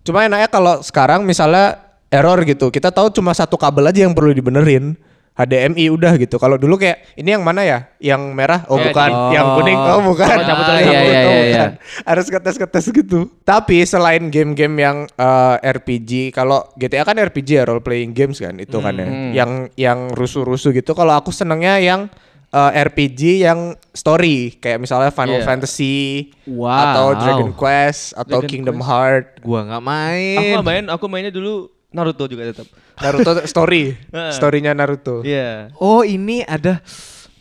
cuma 0.00 0.18
enaknya 0.24 0.48
kalau 0.48 0.74
sekarang 0.80 1.20
misalnya 1.22 1.66
error 2.08 2.40
gitu, 2.42 2.66
kita 2.68 2.88
tahu 2.88 3.10
cuma 3.10 3.30
satu 3.30 3.54
kabel 3.54 3.84
aja 3.84 4.00
yang 4.02 4.14
perlu 4.14 4.30
dibenerin. 4.30 4.96
HDMI 5.38 5.86
udah 5.88 6.18
gitu. 6.18 6.34
Kalau 6.34 6.58
dulu 6.58 6.74
kayak 6.74 7.14
ini 7.14 7.30
yang 7.30 7.40
mana 7.40 7.62
ya? 7.62 7.78
Yang 7.96 8.22
merah? 8.34 8.66
Oh 8.66 8.74
Ya, 8.74 8.90
bukan. 8.90 9.06
di- 9.06 9.34
Yang 9.38 9.46
kuning? 9.54 9.78
Oh 9.78 10.00
bukan. 10.02 10.26
Cabut, 10.26 10.44
cabut, 10.44 10.64
cabut, 10.66 10.82
Iya, 10.82 10.90
oh, 10.90 11.04
iya, 11.06 11.20
bukan. 11.22 11.70
Harus 12.10 12.26
ketes-ketes 12.26 12.84
gitu. 12.92 13.18
Tapi 13.40 13.76
selain 13.82 14.26
game-game 14.26 14.74
yang 14.76 14.96
eh, 15.06 15.56
RPG, 15.62 16.10
kalau 16.30 16.66
GTA 16.74 17.02
kan 17.02 17.14
RPG 17.16 17.48
ya 17.54 17.64
role 17.64 17.78
playing 17.78 18.10
games 18.10 18.36
kan 18.36 18.58
itu 18.58 18.76
kan 18.76 18.92
ya. 18.92 19.06
Hmm. 19.06 19.30
Yang 19.30 19.50
yang 19.76 19.98
rusuh-rusuh 20.10 20.74
gitu. 20.74 20.90
Kalau 20.92 21.14
aku 21.14 21.30
senengnya 21.30 21.78
yang 21.78 22.10
eh, 22.48 22.70
RPG 22.82 23.20
yang 23.40 23.58
story 23.92 24.56
kayak 24.56 24.80
misalnya 24.80 25.10
Final 25.10 25.38
Iya. 25.38 25.46
Fantasy 25.46 25.96
Wow. 26.44 26.72
atau 26.72 27.06
Dragon 27.14 27.50
Quest 27.52 28.10
atau 28.12 28.40
Dragon 28.40 28.48
Kingdom 28.48 28.76
Quest. 28.76 28.88
Heart. 28.88 29.24
Gua 29.40 29.60
nggak 29.62 29.78
Aku 29.78 29.86
main. 29.86 30.50
nggak 30.50 30.66
main, 30.66 30.84
aku 30.88 31.04
mainnya 31.06 31.30
dulu 31.30 31.68
Naruto 31.88 32.24
juga 32.24 32.44
tetap. 32.44 32.68
Naruto 33.02 33.32
story, 33.50 33.96
storynya 34.34 34.74
Naruto. 34.74 35.22
Iya. 35.22 35.72
Oh 35.78 36.02
ini 36.02 36.42
ada, 36.44 36.82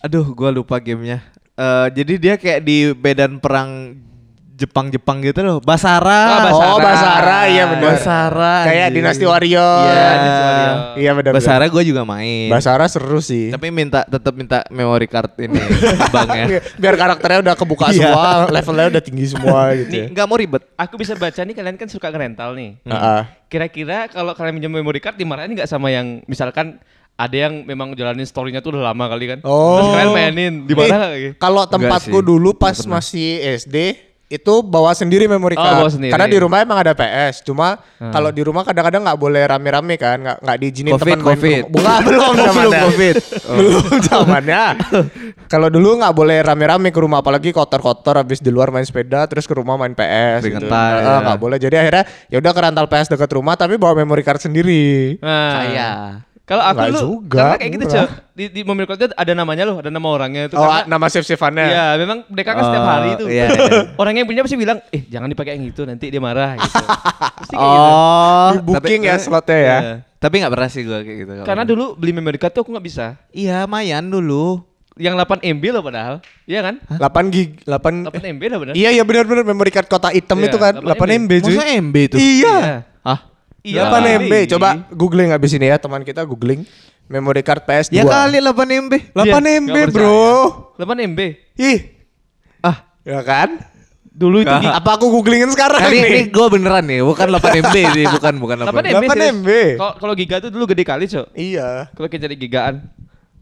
aduh 0.02 0.34
gua 0.34 0.54
lupa 0.54 0.78
gamenya. 0.78 1.22
Eh 1.58 1.88
jadi 1.98 2.14
dia 2.18 2.36
kayak 2.38 2.62
di 2.62 2.94
medan 2.94 3.42
perang 3.42 3.98
Jepang-Jepang 4.58 5.22
gitu 5.22 5.46
loh. 5.46 5.58
Basara. 5.62 6.10
Ah, 6.10 6.40
Basara. 6.44 6.68
Oh, 6.74 6.78
Basara, 6.82 7.40
iya 7.46 7.64
benar. 7.70 7.94
Basara. 7.94 8.56
Kayak. 8.66 8.88
Dinasti 8.90 9.24
Warrior. 9.24 9.86
Iya, 9.86 10.10
Dinasti 10.10 10.42
Warrior. 10.42 10.76
Iya 10.98 11.12
benar. 11.14 11.32
Basara 11.38 11.66
gue 11.70 11.84
juga 11.86 12.02
main. 12.02 12.50
Basara 12.50 12.86
seru 12.90 13.22
sih. 13.22 13.54
Tapi 13.54 13.70
minta 13.70 14.02
tetap 14.04 14.34
minta 14.34 14.66
memory 14.68 15.06
card 15.06 15.38
ini 15.38 15.62
abangnya. 16.10 16.58
Biar 16.74 16.98
karakternya 16.98 17.40
udah 17.46 17.56
kebuka 17.56 17.86
Iya. 17.88 18.10
semua, 18.10 18.26
levelnya 18.50 18.88
udah 18.90 19.04
tinggi 19.04 19.26
semua 19.30 19.60
gitu. 19.78 19.94
Nih, 19.94 20.02
ya. 20.02 20.06
Enggak 20.10 20.26
mau 20.26 20.36
ribet. 20.36 20.64
Aku 20.74 20.98
bisa 20.98 21.14
baca 21.14 21.38
nih 21.40 21.54
kalian 21.54 21.78
kan 21.78 21.88
suka 21.88 22.10
ngerental 22.10 22.58
nih. 22.58 22.82
Heeh. 22.82 23.22
Kira-kira 23.48 24.10
kalau 24.10 24.34
kalian 24.34 24.58
minjem 24.58 24.74
memory 24.74 24.98
card 24.98 25.16
dimarahin 25.16 25.54
nggak 25.54 25.70
sama 25.70 25.88
yang 25.88 26.26
misalkan 26.26 26.82
ada 27.14 27.34
yang 27.34 27.66
memang 27.66 27.94
jalanin 27.94 28.26
story-nya 28.26 28.62
tuh 28.62 28.74
udah 28.74 28.90
lama 28.90 29.06
kali 29.06 29.26
kan. 29.28 29.40
Oh. 29.42 29.78
Terus 29.78 29.90
kalian 29.92 30.10
mainin 30.14 30.54
di 30.66 30.74
mana 30.74 30.86
Eh, 30.86 30.98
nggak 30.98 31.14
gitu? 31.20 31.34
Kalau 31.38 31.64
tempatku 31.66 32.18
dulu 32.20 32.54
pas 32.54 32.78
masih 32.84 33.38
SD 33.58 34.07
itu 34.27 34.60
bawa 34.60 34.91
sendiri 34.91 35.24
memory 35.24 35.55
Oh, 35.55 35.63
card. 35.63 35.79
bawa 35.79 35.89
sendiri. 35.89 36.12
Karena 36.12 36.27
di 36.27 36.36
rumah 36.36 36.60
emang 36.60 36.75
ada 36.77 36.91
PS. 36.91 37.39
Cuma 37.41 37.79
Hmm. 37.96 38.12
kalau 38.12 38.27
di 38.27 38.43
rumah 38.43 38.62
kadang-kadang 38.62 39.00
nggak 39.01 39.15
boleh 39.15 39.39
rame-rame 39.41 39.96
kan, 39.96 40.19
nggak 40.19 40.38
nggak 40.41 40.57
diizinin 40.60 40.91
teman 40.93 41.07
main 41.10 41.24
Covid. 41.24 41.62
Bukan 41.69 42.00
belum 42.03 42.22
Oh, 42.22 42.34
belum. 42.60 42.74
Covid. 42.84 43.15
belum 43.57 43.84
zamannya. 44.03 44.63
kalau 45.48 45.67
dulu 45.67 45.96
nggak 45.98 46.12
boleh 46.13 46.38
rame-rame 46.41 46.89
ke 46.89 47.00
rumah 47.00 47.19
apalagi 47.19 47.50
kotor-kotor 47.50 48.17
habis 48.17 48.38
di 48.38 48.50
luar 48.50 48.67
main 48.67 48.84
sepeda 48.84 49.24
terus 49.25 49.43
ke 49.43 49.53
rumah 49.53 49.75
main 49.75 49.91
PS 49.91 50.43
gitu. 50.43 50.60
Keringetan, 50.60 50.91
Nah, 50.93 51.00
ya. 51.00 51.19
nggak 51.24 51.39
boleh. 51.39 51.57
Jadi 51.57 51.75
akhirnya 51.77 52.03
ya 52.27 52.38
udah 52.38 52.51
ke 52.51 52.62
rental 52.62 52.86
PS 52.86 53.07
dekat 53.10 53.31
rumah 53.31 53.55
tapi 53.55 53.75
bawa 53.75 53.96
memory 53.96 54.22
card 54.22 54.39
sendiri. 54.39 55.15
Nah, 55.17 55.51
Kayak. 55.57 55.96
Kalau 56.48 56.63
aku 56.63 56.80
Nggak 56.80 56.89
dulu 56.96 57.00
juga, 57.04 57.36
karena 57.44 57.56
kayak 57.60 57.72
gitu. 57.75 57.86
Cok. 57.92 58.10
Di, 58.32 58.44
di 58.48 58.62
memory 58.63 58.88
card 58.88 59.12
ada 59.12 59.34
namanya 59.36 59.63
loh, 59.68 59.84
ada 59.84 59.92
nama 59.92 60.08
orangnya 60.08 60.48
itu 60.48 60.56
Oh, 60.56 60.63
karena 60.63 60.88
nama 60.88 61.06
save-saveannya. 61.12 61.66
Iya, 61.68 61.86
memang 62.00 62.18
mereka 62.32 62.50
kan 62.56 62.63
setiap 62.63 62.84
Oh, 62.84 62.88
hari 62.88 63.10
itu. 63.20 63.25
iya, 63.27 63.46
iya. 63.51 63.80
Orang 64.01 64.13
yang 64.16 64.24
punya 64.24 64.48
pasti 64.48 64.56
bilang, 64.56 64.80
"Eh, 64.88 65.04
jangan 65.12 65.27
dipakai 65.27 65.60
yang 65.60 65.68
itu, 65.68 65.84
nanti 65.84 66.08
dia 66.08 66.24
marah." 66.24 66.56
gitu. 66.56 66.72
Pasti 67.44 67.54
kayak 67.54 67.68
gitu. 67.68 67.92
Oh, 67.92 68.48
Di 68.48 68.60
booking 68.63 69.01
ya 69.04 69.16
slotnya 69.20 69.58
ya. 69.60 69.77
Iya. 69.77 69.94
Tapi 70.18 70.36
nggak 70.39 70.54
pernah 70.56 70.70
sih 70.72 70.82
gue 70.88 71.00
kayak 71.04 71.18
gitu. 71.20 71.32
Karena 71.44 71.63
dulu 71.68 71.86
beli 72.00 72.12
memory 72.16 72.39
card 72.39 72.56
tuh 72.56 72.63
aku 72.63 72.72
nggak 72.72 72.88
bisa. 72.88 73.20
Iya, 73.30 73.68
mayan 73.68 74.08
dulu. 74.08 74.63
Yang 74.98 75.13
8 75.20 75.46
MB 75.46 75.63
loh 75.75 75.84
padahal. 75.84 76.16
Iya 76.50 76.60
kan? 76.63 76.75
8 76.89 77.27
gig, 77.30 77.62
8 77.62 78.08
8 78.10 78.34
MB 78.34 78.42
lah 78.50 78.58
benar. 78.63 78.74
Iya 78.74 78.89
iya 78.96 79.04
benar-benar 79.04 79.44
memory 79.46 79.70
card 79.70 79.86
kotak 79.86 80.16
hitam 80.16 80.39
Iya, 80.42 80.48
itu 80.50 80.58
kan 80.58 80.74
8 80.80 80.96
8 80.96 81.22
MB 81.27 81.32
cuy. 81.44 81.56
Masa 81.60 81.66
MB 81.75 81.96
itu? 82.08 82.16
Iya. 82.18 82.56
Hah? 83.06 83.20
Iya. 83.68 83.92
8 83.92 84.24
MB. 84.24 84.34
Coba 84.48 84.70
googling 84.90 85.30
habis 85.30 85.52
ini 85.52 85.68
ya 85.68 85.76
teman 85.76 86.02
kita 86.02 86.24
googling 86.24 86.64
memory 87.06 87.42
card 87.42 87.64
PS2. 87.64 87.92
Ya 87.94 88.04
kali 88.04 88.40
8 88.40 88.56
MB. 88.80 88.94
8 89.12 89.24
Iya, 89.24 89.60
MB, 89.60 89.76
Bro. 89.92 90.32
8 90.76 91.04
MB. 91.06 91.20
Ih, 91.58 91.80
Ah, 92.60 92.78
ya 93.02 93.20
kan? 93.22 93.60
Dulu 94.10 94.42
itu 94.42 94.50
di 94.50 94.66
Apa 94.66 94.98
aku 94.98 95.14
googlingin 95.14 95.46
sekarang 95.48 95.78
Nah, 95.78 95.88
ini, 95.88 96.00
ini 96.02 96.10
nih? 96.10 96.24
gue 96.28 96.48
beneran 96.50 96.82
nih, 96.82 97.06
bukan 97.06 97.28
8 97.30 97.62
MB 97.62 97.76
nih, 97.94 98.06
bukan 98.10 98.34
bukan 98.42 98.56
8 98.60 98.74
8 98.74 98.82
MB. 98.82 98.96
8 98.98 99.06
serius. 99.06 99.30
MB. 99.36 99.50
Kalau 99.78 99.94
kalau 99.96 100.14
giga 100.16 100.36
tuh 100.40 100.50
dulu 100.50 100.64
gede 100.66 100.84
kali, 100.84 101.06
Cok. 101.06 101.28
Iya. 101.32 101.70
Kalau 101.92 102.08
kita 102.08 102.26
jadi 102.26 102.36
gigaan. 102.36 102.76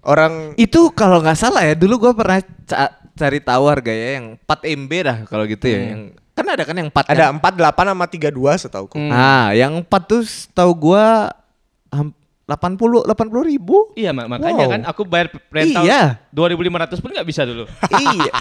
Orang 0.02 0.54
Itu 0.54 0.92
kalau 0.92 1.18
nggak 1.20 1.34
salah 1.34 1.64
ya, 1.64 1.74
dulu 1.74 1.98
gue 2.00 2.14
pernah 2.14 2.38
ca- 2.68 2.94
cari 3.10 3.40
tahu 3.40 3.64
harganya 3.66 4.10
yang 4.20 4.26
4 4.38 4.76
MB 4.76 4.92
dah 5.02 5.18
kalau 5.26 5.48
gitu 5.48 5.66
ya. 5.66 5.96
Yang 5.96 6.02
kan 6.36 6.46
ada 6.46 6.64
kan 6.64 6.76
yang 6.76 6.92
4 6.92 7.16
ada 7.16 7.26
kan? 7.32 7.40
4 7.40 7.72
8 7.72 7.92
sama 7.96 8.06
32 8.06 8.28
setauku. 8.60 8.96
Hmm. 9.00 9.08
Nah, 9.08 9.56
yang 9.56 9.80
4 9.80 9.88
tuh 10.04 10.22
tahu 10.52 10.72
gua 10.76 11.32
ham- 11.88 12.12
80 12.46 13.08
80 13.08 13.42
ribu. 13.42 13.90
Iya, 13.96 14.12
mak 14.12 14.28
makanya 14.30 14.66
Wow. 14.68 14.74
kan 14.76 14.82
aku 14.86 15.02
bayar 15.02 15.28
rental 15.50 15.82
Iya. 15.82 16.20
2500 16.30 17.00
pun 17.00 17.10
nggak 17.10 17.26
bisa 17.26 17.42
dulu. 17.42 17.66
iya. 18.14 18.34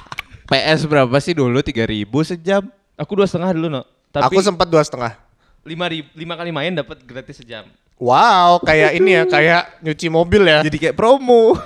PS 0.45 0.85
berapa 0.85 1.17
sih 1.19 1.33
dulu 1.33 1.57
3000 1.57 2.05
sejam? 2.21 2.67
Aku 2.95 3.17
dua 3.17 3.25
setengah 3.25 3.55
dulu, 3.55 3.73
no. 3.73 3.83
Tapi 4.11 4.29
Aku 4.29 4.39
sempat 4.39 4.69
dua 4.69 4.83
setengah. 4.83 5.17
lima 5.65 5.89
ribu, 5.89 6.05
lima 6.13 6.37
kali 6.37 6.53
main 6.53 6.71
dapat 6.71 7.01
gratis 7.01 7.41
sejam. 7.41 7.65
Wow, 7.97 8.61
kayak 8.61 9.01
ini 9.01 9.17
ya, 9.17 9.23
kayak 9.25 9.81
nyuci 9.81 10.13
mobil 10.13 10.45
ya. 10.45 10.61
Jadi 10.61 10.77
kayak 10.77 10.93
promo. 10.93 11.57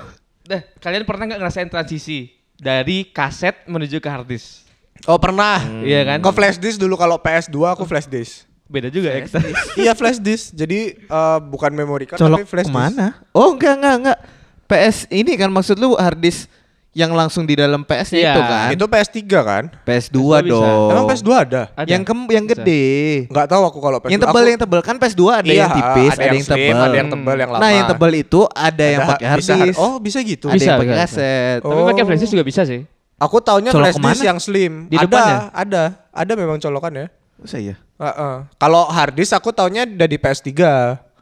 Dah, 0.47 0.63
kalian 0.79 1.03
pernah 1.03 1.27
nggak 1.27 1.41
ngerasain 1.41 1.67
transisi 1.67 2.31
dari 2.55 3.09
kaset 3.09 3.67
menuju 3.67 3.99
ke 3.99 4.07
hard 4.07 4.29
disk? 4.29 4.68
Oh 5.05 5.17
pernah. 5.17 5.63
Iya 5.81 6.03
kan? 6.05 6.19
Kok 6.19 6.33
flash 6.33 6.57
disk 6.57 6.77
dulu 6.77 6.95
kalau 6.95 7.17
PS2 7.17 7.55
aku 7.69 7.85
flash 7.85 8.07
disk. 8.07 8.49
Beda 8.65 8.89
juga 8.89 9.09
ya. 9.11 9.25
iya 9.83 9.93
flash 9.93 10.19
disk. 10.19 10.53
Jadi 10.53 10.97
eh, 10.99 11.39
bukan 11.43 11.71
memory 11.71 12.05
card 12.05 12.19
Colok 12.19 12.43
tapi 12.43 12.47
flash 12.47 12.67
disk. 12.67 12.75
ke 12.75 12.83
mana? 12.91 13.07
Oh 13.31 13.53
enggak 13.53 13.75
enggak 13.77 13.95
enggak. 13.97 14.19
PS 14.65 15.09
ini 15.09 15.33
kan 15.35 15.49
maksud 15.49 15.77
lu 15.77 15.95
hard 15.95 16.19
disk 16.19 16.45
yang 16.93 17.15
langsung 17.15 17.45
di 17.45 17.55
dalam 17.55 17.81
PS 17.81 18.11
Iya. 18.13 18.33
itu 18.35 18.41
kan? 18.43 18.69
Itu 18.69 18.85
PS3 18.85 19.17
kan? 19.39 19.65
PS2 19.79 20.19
PS2 20.19 20.19
bisa. 20.43 20.51
dong. 20.51 20.89
Emang 20.91 21.05
PS2 21.07 21.31
ada? 21.33 21.63
Ada. 21.73 21.89
Yang 21.89 22.03
kem 22.05 22.19
yang 22.29 22.45
Bisa. 22.45 22.53
gede. 22.59 22.85
Enggak 23.29 23.47
tahu 23.47 23.63
aku 23.65 23.79
kalau 23.79 23.99
PS2. 23.99 24.11
Yang 24.11 24.21
tebal 24.21 24.37
Aku- 24.37 24.51
yang 24.51 24.61
tebal 24.61 24.81
kan 24.83 24.97
PS2 24.99 25.23
ada 25.31 25.47
Iya, 25.47 25.55
yang 25.55 25.71
tipis, 25.71 26.11
ada 26.11 26.13
ada, 26.13 26.25
yang 26.27 26.35
yang 26.35 26.45
tebal. 26.45 26.83
ada 26.83 26.97
yang 26.99 27.09
tebal, 27.09 27.37
yang 27.39 27.49
Nah, 27.49 27.61
lama. 27.61 27.71
yang 27.71 27.87
tebal 27.87 28.13
itu 28.13 28.41
ada, 28.51 28.85
yang 28.85 29.01
ada- 29.01 29.11
pakai 29.15 29.27
hard 29.27 29.41
disk. 29.41 29.79
Oh, 29.79 29.97
bisa 29.97 30.19
gitu. 30.21 30.47
ada 30.49 30.57
Bisa, 30.59 30.67
yang 30.67 30.81
pakai 30.83 30.97
kaset. 30.99 31.59
Tapi 31.63 31.73
Oh. 31.73 31.87
pakai 31.87 32.03
flash 32.05 32.21
disk 32.21 32.33
juga 32.35 32.45
bisa 32.45 32.63
sih. 32.67 32.83
Aku 33.19 33.43
taunya 33.43 33.75
Colok 33.75 33.99
flash 33.99 34.23
disk 34.23 34.23
yang 34.23 34.39
slim. 34.39 34.87
Di 34.87 34.95
ada, 34.95 35.03
depannya? 35.11 35.39
ada, 35.51 35.83
ada 36.15 36.33
memang 36.39 36.63
colokan 36.63 36.95
ya. 36.95 37.07
Masa 37.35 37.59
iya? 37.59 37.75
Heeh. 37.99 38.35
Kalau 38.55 38.87
hard 38.87 39.15
disk 39.19 39.35
aku 39.35 39.51
taunya 39.51 39.83
udah 39.83 40.07
di 40.07 40.19
PS3. 40.23 40.51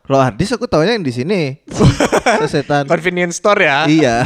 Kalau 0.04 0.20
hard 0.20 0.36
disk 0.36 0.60
aku 0.60 0.68
taunya 0.68 0.92
yang 0.92 1.00
di 1.00 1.12
sini. 1.12 1.56
Sesetan. 2.44 2.84
Convenience 2.84 3.40
store 3.40 3.64
ya. 3.64 3.88
iya. 3.88 4.16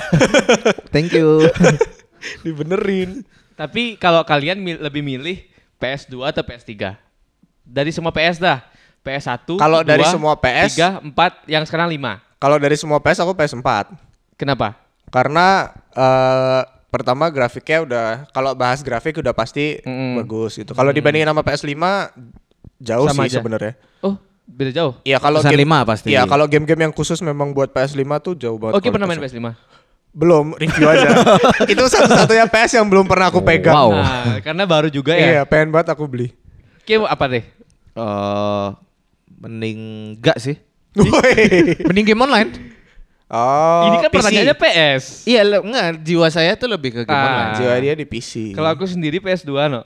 Thank 0.94 1.14
you. 1.14 1.46
Dibenerin. 2.44 3.22
Tapi 3.54 3.94
kalau 4.02 4.26
kalian 4.26 4.58
mil- 4.58 4.82
lebih 4.82 5.06
milih 5.06 5.38
PS2 5.78 6.26
atau 6.26 6.42
PS3? 6.42 6.98
Dari 7.62 7.94
semua 7.94 8.10
PS 8.10 8.42
dah. 8.42 8.66
PS1, 9.00 9.56
Kalau 9.56 9.80
dari 9.80 10.04
2, 10.04 10.12
semua 10.12 10.36
PS 10.36 10.76
3, 10.76 11.16
4, 11.16 11.48
yang 11.48 11.64
sekarang 11.64 11.88
5. 11.88 12.20
Kalau 12.36 12.60
dari 12.60 12.76
semua 12.76 13.00
PS 13.00 13.24
aku 13.24 13.32
PS4. 13.32 13.96
Kenapa? 14.36 14.76
Karena 15.08 15.72
eh 15.96 16.79
pertama 16.90 17.30
grafiknya 17.30 17.78
udah 17.86 18.06
kalau 18.34 18.52
bahas 18.52 18.82
grafik 18.82 19.16
udah 19.16 19.30
pasti 19.30 19.78
Mm-mm. 19.80 20.18
bagus 20.20 20.58
gitu. 20.58 20.74
Kalau 20.74 20.90
dibandingin 20.90 21.30
sama 21.30 21.46
PS5 21.46 21.74
jauh 22.82 23.06
Sama 23.08 23.24
sih 23.24 23.38
sebenarnya. 23.38 23.78
Oh, 24.02 24.18
beda 24.44 24.70
jauh. 24.74 24.92
Iya 25.06 25.22
kalau 25.22 25.40
game 25.40 25.62
lima 25.62 25.86
pasti. 25.86 26.10
Iya 26.10 26.26
kalau 26.26 26.50
game-game 26.50 26.90
yang 26.90 26.94
khusus 26.94 27.22
memang 27.22 27.54
buat 27.54 27.70
PS5 27.70 28.02
tuh 28.20 28.34
jauh 28.34 28.58
banget. 28.58 28.82
Oke, 28.82 28.90
pernah 28.90 29.06
main 29.06 29.22
kualitasnya. 29.22 29.54
PS5? 29.54 29.78
Belum, 30.10 30.58
review 30.58 30.90
aja. 30.90 31.08
Itu 31.72 31.86
satu-satunya 31.86 32.50
PS 32.50 32.82
yang 32.82 32.86
belum 32.90 33.06
pernah 33.06 33.30
aku 33.30 33.46
pegang. 33.46 33.78
Wow. 33.78 33.94
Nah, 33.94 34.42
karena 34.42 34.66
baru 34.66 34.90
juga 34.90 35.14
Iya, 35.14 35.42
ya. 35.42 35.42
pengen 35.46 35.70
banget 35.70 35.94
aku 35.94 36.10
beli. 36.10 36.34
Oke, 36.82 36.98
apa 37.06 37.24
deh? 37.30 37.44
Eh 37.94 38.66
mending 39.40 39.78
enggak 40.18 40.36
sih. 40.42 40.58
Mending 41.86 42.06
game 42.10 42.22
online. 42.26 42.50
Oh, 43.30 43.82
Ini 43.86 43.96
kan 43.98 44.10
PC. 44.10 44.16
pertanyaannya 44.18 44.56
PS. 44.56 45.04
Iya, 45.24 45.40
le- 45.42 45.62
enggak, 45.62 45.86
jiwa 46.00 46.26
saya 46.28 46.52
tuh 46.54 46.66
lebih 46.66 46.90
ke 46.92 47.00
game 47.02 47.14
Ah. 47.14 47.24
online. 47.24 47.52
Jiwa 47.56 47.74
dia 47.78 47.94
di 47.94 48.04
PC. 48.04 48.52
Kalau 48.52 48.68
aku 48.68 48.84
sendiri 48.84 49.18
PS2 49.18 49.50
no. 49.68 49.80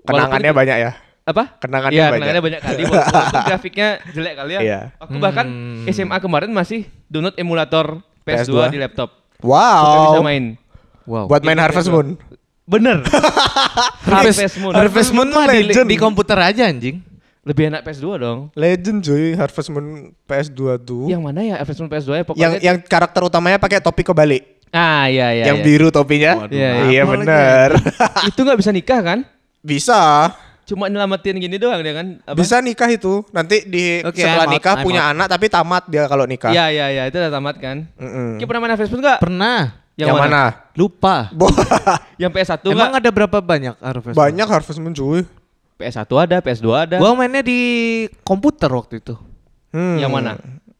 kenangannya 0.00 0.48
Walaupun- 0.48 0.60
banyak 0.64 0.76
ya. 0.78 0.92
apa? 1.22 1.44
Kenangannya 1.58 1.92
Iya, 1.92 2.02
banyak. 2.02 2.14
kenangannya 2.16 2.42
banyak 2.42 2.60
kali. 2.60 2.82
Walaupun 2.82 3.42
grafiknya 3.46 3.88
jelek 4.10 4.34
kali 4.34 4.52
ya. 4.52 4.60
Iya. 4.60 4.80
Aku 4.98 5.12
bahkan 5.18 5.46
Hmm. 5.46 5.84
SMA 5.86 6.16
kemarin 6.18 6.50
masih 6.50 6.80
download 7.06 7.36
emulator 7.36 7.86
PS2, 8.22 8.48
PS2. 8.48 8.72
di 8.72 8.78
laptop. 8.78 9.10
Supaya 9.36 9.96
bisa 10.02 10.16
Wow. 10.16 10.24
main. 10.24 10.44
Wow. 11.04 11.24
Buat 11.26 11.42
main 11.42 11.54
Itu 11.54 11.64
Harvest 11.64 11.86
PS2. 11.86 11.94
Moon. 11.94 12.08
Bener. 12.64 12.98
Harvest, 14.06 14.56
Moon. 14.58 14.72
Harvest 14.72 15.10
Moon 15.10 15.28
mah 15.28 15.46
di, 15.48 15.68
di 15.68 15.96
komputer 15.96 16.38
aja 16.38 16.66
anjing. 16.66 17.02
Lebih 17.50 17.64
enak 17.66 17.82
PS2 17.82 18.06
dong. 18.16 18.38
Legend 18.54 18.98
cuy, 19.02 19.34
Harvest 19.34 19.68
Moon 19.68 19.86
PS2 20.22 20.60
tuh. 20.80 21.10
Yang 21.10 21.20
mana 21.20 21.42
ya 21.42 21.54
Harvest 21.58 21.82
Moon 21.82 21.90
PS2 21.90 22.10
ya 22.14 22.22
pokoknya. 22.22 22.42
yang 22.46 22.52
yang 22.62 22.76
karakter 22.78 23.20
utamanya 23.20 23.58
pakai 23.58 23.82
topi 23.82 24.06
kebalik. 24.06 24.62
ah 24.70 25.10
iya 25.10 25.34
iya. 25.34 25.44
yang 25.50 25.58
iya. 25.58 25.66
biru 25.66 25.90
topinya. 25.90 26.46
Waduh, 26.46 26.54
Iya, 26.54 26.70
iya 26.86 27.02
lagi 27.02 27.10
bener. 27.10 27.68
itu 28.30 28.38
nggak 28.38 28.54
bisa 28.54 28.70
nikah 28.70 29.00
kan? 29.02 29.18
Bisa. 29.60 30.30
Cuma 30.62 30.86
nyelamatin 30.86 31.42
gini 31.42 31.58
doang 31.58 31.82
dia 31.82 31.90
kan. 31.90 32.22
Apa? 32.22 32.38
Bisa 32.38 32.62
nikah 32.62 32.86
itu. 32.86 33.26
Nanti 33.34 33.66
di 33.66 33.98
Oke, 34.06 34.22
setelah 34.22 34.46
I'm 34.46 34.50
out, 34.50 34.54
nikah 34.54 34.74
I'm 34.78 34.86
punya 34.86 35.02
out. 35.02 35.10
anak 35.10 35.26
tapi 35.26 35.50
tamat 35.50 35.82
dia 35.90 36.06
kalau 36.06 36.22
nikah. 36.22 36.54
Iya 36.54 36.70
iya 36.70 36.86
iya 36.86 37.02
itu 37.10 37.18
udah 37.18 37.34
tamat 37.34 37.58
kan. 37.58 37.82
Mm-mm. 37.98 38.38
Kita 38.38 38.46
pernah 38.46 38.60
main 38.62 38.72
Harvest 38.78 38.94
Moon 38.94 39.02
nggak? 39.02 39.18
Pernah. 39.18 39.60
Yang, 39.98 40.16
mana? 40.16 40.42
Lupa. 40.78 41.16
Bo- 41.36 41.50
Yang 42.14 42.30
PS1 42.30 42.62
Emang 42.70 42.94
nggak? 42.94 43.02
ada 43.02 43.10
berapa 43.10 43.38
banyak 43.42 43.74
Harvest 43.82 44.14
Moon? 44.14 44.22
Banyak 44.22 44.46
Harvest 44.46 44.78
Moon 44.78 44.94
cuy. 44.94 45.20
PS1 45.80 46.04
ada, 46.20 46.36
PS2 46.38 46.68
ada. 46.70 46.96
Gua 47.00 47.16
mainnya 47.16 47.40
di 47.40 47.58
komputer 48.20 48.68
waktu 48.68 49.00
itu. 49.00 49.16
Hmm. 49.72 49.96
Yang 49.96 50.12
mana? 50.12 50.32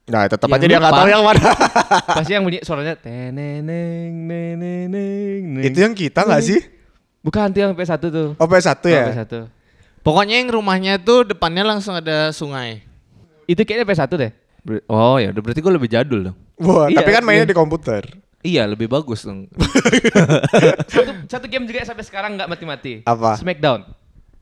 Nah, 0.05 0.27
tetap 0.27 0.45
Yang 0.45 0.59
aja 0.59 0.67
dia 0.67 0.79
nggak 0.79 0.91
lupa. 0.91 1.01
tahu 1.01 1.09
yang 1.09 1.23
mana. 1.23 1.43
Pasti 2.19 2.33
yang 2.35 2.43
bunyi 2.43 2.59
suaranya 2.61 2.95
teneneng 2.95 4.13
neneneng. 4.27 4.89
neng. 5.55 5.63
itu 5.63 5.79
yang 5.79 5.95
kita 5.95 6.27
nggak 6.27 6.43
sih? 6.43 6.61
Bukan 7.21 7.49
tuh 7.49 7.61
yang 7.61 7.73
PS1 7.73 8.03
tuh. 8.03 8.29
Oh 8.35 8.47
PS1 8.47 8.75
ya? 8.85 9.03
Oh, 9.03 9.09
PS1. 9.09 9.33
Pokoknya 10.01 10.41
yang 10.41 10.51
rumahnya 10.51 10.99
tuh 10.99 11.23
depannya 11.25 11.63
langsung 11.63 11.95
ada 11.95 12.29
sungai. 12.31 12.83
Itu 13.47 13.63
kayaknya 13.63 13.87
PS1 13.87 14.11
deh. 14.11 14.33
Ber- 14.61 14.85
Oh 14.87 15.17
ya, 15.17 15.31
udah 15.31 15.41
berarti 15.41 15.61
gue 15.61 15.73
lebih 15.73 15.89
jadul 15.89 16.21
dong. 16.27 16.37
Wah, 16.59 16.89
Iya, 16.89 17.01
tapi 17.01 17.11
kan 17.13 17.23
mainnya 17.23 17.47
iya. 17.47 17.53
di 17.53 17.57
komputer. 17.57 18.03
Iya, 18.41 18.65
lebih 18.67 18.89
bagus 18.89 19.23
dong. 19.23 19.47
Satu, 20.91 21.11
satu 21.29 21.47
game 21.47 21.65
juga 21.65 21.85
sampai 21.85 22.03
sekarang 22.03 22.35
nggak 22.35 22.49
mati-mati. 22.49 22.93
Apa? 23.05 23.37
Smackdown. 23.37 23.85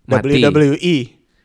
Mati. 0.08 0.40
WWE. 0.40 0.96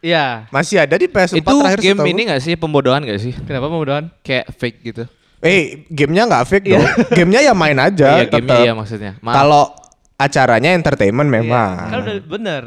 Iya. 0.03 0.47
Masih 0.51 0.83
ada 0.83 0.95
di 0.99 1.07
PS4 1.07 1.39
Itu 1.39 1.55
terakhir 1.63 1.79
game 1.79 1.99
ini 2.11 2.21
gak 2.27 2.41
sih 2.43 2.53
pembodohan 2.59 3.03
gak 3.07 3.19
sih? 3.19 3.31
Kenapa 3.43 3.67
mau 3.71 3.83
doan? 3.83 4.11
Kayak 4.23 4.51
fake 4.55 4.79
gitu. 4.83 5.03
Eh, 5.43 5.83
gamenya 5.91 6.23
nggak 6.23 6.45
fake 6.47 6.67
dong. 6.71 6.87
gamenya 7.19 7.51
ya 7.51 7.51
main 7.51 7.75
aja. 7.75 8.23
iya, 8.23 8.31
game 8.31 8.47
tetep. 8.47 8.63
iya 8.63 8.71
maksudnya. 8.71 9.11
Kalau 9.19 9.75
acaranya 10.15 10.71
entertainment 10.71 11.27
memang. 11.27 11.91
Kan 11.91 11.99
udah 11.99 12.15
bener. 12.23 12.63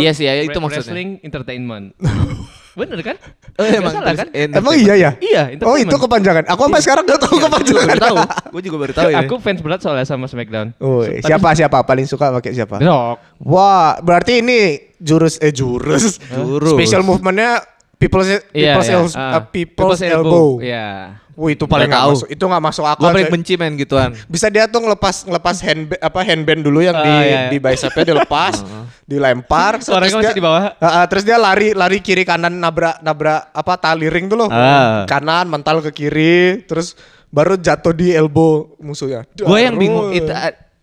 Iya 0.00 0.16
sih, 0.16 0.24
ya, 0.24 0.40
itu 0.40 0.56
maksudnya. 0.56 0.80
Wrestling 0.88 1.20
Entertainment. 1.20 1.92
bener 2.74 2.98
kan? 3.00 3.16
Oh, 3.54 3.62
Nggak 3.62 3.78
emang 3.78 3.92
salah 3.92 4.04
kan? 4.04 4.26
entertainment. 4.26 4.58
Emang 4.58 4.74
iya 4.74 4.94
ya? 4.94 5.10
Iya, 5.16 5.42
Oh 5.62 5.76
itu 5.76 5.94
kepanjangan. 5.94 6.44
Aku 6.46 6.60
sampai 6.64 6.82
sekarang 6.82 7.04
gak 7.04 7.20
tahu 7.20 7.30
Gue 7.30 7.38
juga 7.38 7.46
kepanjangan. 7.48 7.86
baru 7.86 8.00
tahu. 8.00 8.16
Gue 8.50 8.62
juga 8.62 8.76
baru 8.76 8.92
tahu 8.92 9.08
ya. 9.08 9.18
Aku 9.22 9.34
fans 9.38 9.60
berat 9.62 9.80
soalnya 9.80 10.04
sama 10.04 10.26
SmackDown. 10.26 10.68
Woi, 10.76 11.22
siapa 11.22 11.48
siapa 11.54 11.78
paling 11.80 12.04
suka 12.04 12.34
pakai 12.34 12.50
siapa? 12.52 12.78
Rock. 12.78 13.16
Wah, 13.40 13.98
berarti 13.98 14.42
ini 14.42 14.60
jurus 14.98 15.38
eh 15.38 15.50
jurus. 15.50 16.18
Jurus. 16.18 16.74
Special 16.74 17.02
movementnya 17.02 17.62
people's 17.94 18.26
people's, 18.50 18.88
iya. 18.88 18.98
elbow- 18.98 19.14
Ah, 19.14 19.32
uh, 19.32 19.42
people's 19.46 20.00
elbow. 20.02 20.48
Iya. 20.58 20.86
Wih, 21.34 21.58
itu 21.58 21.66
paling 21.66 21.90
Nggak 21.90 21.98
tahu. 22.00 22.12
masuk. 22.14 22.28
Itu 22.30 22.44
nggak 22.46 22.62
masuk 22.62 22.84
akal. 22.84 23.00
Gue 23.00 23.10
paling 23.10 23.26
coy. 23.26 23.34
benci 23.34 23.52
main 23.54 23.74
gituan. 23.74 24.10
Bisa 24.24 24.46
dia 24.46 24.64
tuh 24.64 24.78
ngelepas 24.80 25.14
ngelepas 25.24 25.56
hand 25.60 25.82
apa 25.98 26.20
handband 26.22 26.62
dulu 26.62 26.78
yang 26.78 26.94
di 26.94 27.10
Ah, 27.10 27.20
iya, 27.20 27.26
iya. 27.26 27.40
di 27.48 27.58
bicepnya 27.58 28.04
dilepas, 28.06 28.54
dilempar, 29.10 29.82
Orangnya 29.84 30.16
masih 30.16 30.30
dia- 30.30 30.38
di 30.38 30.44
bawah. 30.44 30.62
Ah, 30.78 31.02
ah, 31.02 31.04
terus 31.04 31.22
dia 31.22 31.34
lari 31.34 31.70
lari 31.72 31.98
kiri 31.98 32.22
kanan 32.22 32.54
nabrak 32.54 32.98
nabrak 33.00 33.50
apa 33.50 33.72
tali 33.76 34.06
ring 34.06 34.26
tuh 34.26 34.36
loh. 34.36 34.48
Ah. 34.48 35.02
Kanan 35.04 35.46
mental 35.46 35.82
ke 35.82 35.90
kiri, 35.90 36.62
terus 36.62 36.94
baru 37.28 37.54
jatuh 37.54 37.90
di 37.90 38.10
elbow 38.10 38.78
musuhnya. 38.78 39.26
Gue 39.34 39.58
yang 39.60 39.74
bingung 39.74 40.10
itu 40.10 40.30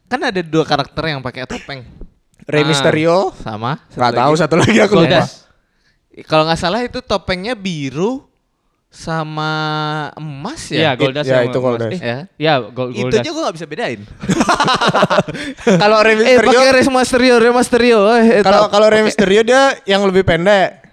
kan 0.05 0.19
ada 0.21 0.41
dua 0.41 0.63
karakter 0.63 1.03
yang 1.07 1.19
pakai 1.19 1.43
topeng. 1.45 1.87
Rey 2.43 2.61
Ah, 2.61 2.67
Mysterio 2.67 3.31
sama. 3.37 3.79
nggak 3.87 4.13
tahu 4.13 4.33
satu 4.35 4.55
lagi 4.57 4.79
aku 4.79 4.95
lupa. 4.97 5.23
Goldust. 5.23 5.47
Kalau 6.27 6.43
nggak 6.43 6.59
salah 6.59 6.81
itu 6.81 6.99
topengnya 6.99 7.55
biru 7.55 8.27
sama 8.91 9.51
emas 10.13 10.67
Iya, 10.67 10.83
ya. 10.83 10.99
Goldust 10.99 11.25
ya, 11.25 11.33
sama 11.33 11.47
itu 11.47 11.57
emas. 11.57 11.65
Goldust. 11.65 11.91
Eh, 11.91 11.99
Ya. 12.03 12.17
Iya, 12.35 12.53
Gold 12.67 12.91
Itu 12.91 12.99
Goldust. 13.01 13.21
aja 13.23 13.29
gue 13.31 13.41
nggak 13.41 13.55
bisa 13.55 13.65
bedain. 13.65 13.99
Kalau 15.81 15.97
Rey 16.03 16.15
eh 16.19 16.37
pakai 16.37 16.69
Rey 16.73 16.85
Mysterio, 16.85 17.35
Rey 17.39 17.51
Mysterio. 17.51 17.99
Eh, 18.11 18.43
kalau 18.43 18.67
kalau 18.67 18.87
Mysterio 19.01 19.41
dia 19.41 19.61
yang 19.85 20.03
lebih 20.03 20.21
pendek. 20.21 20.83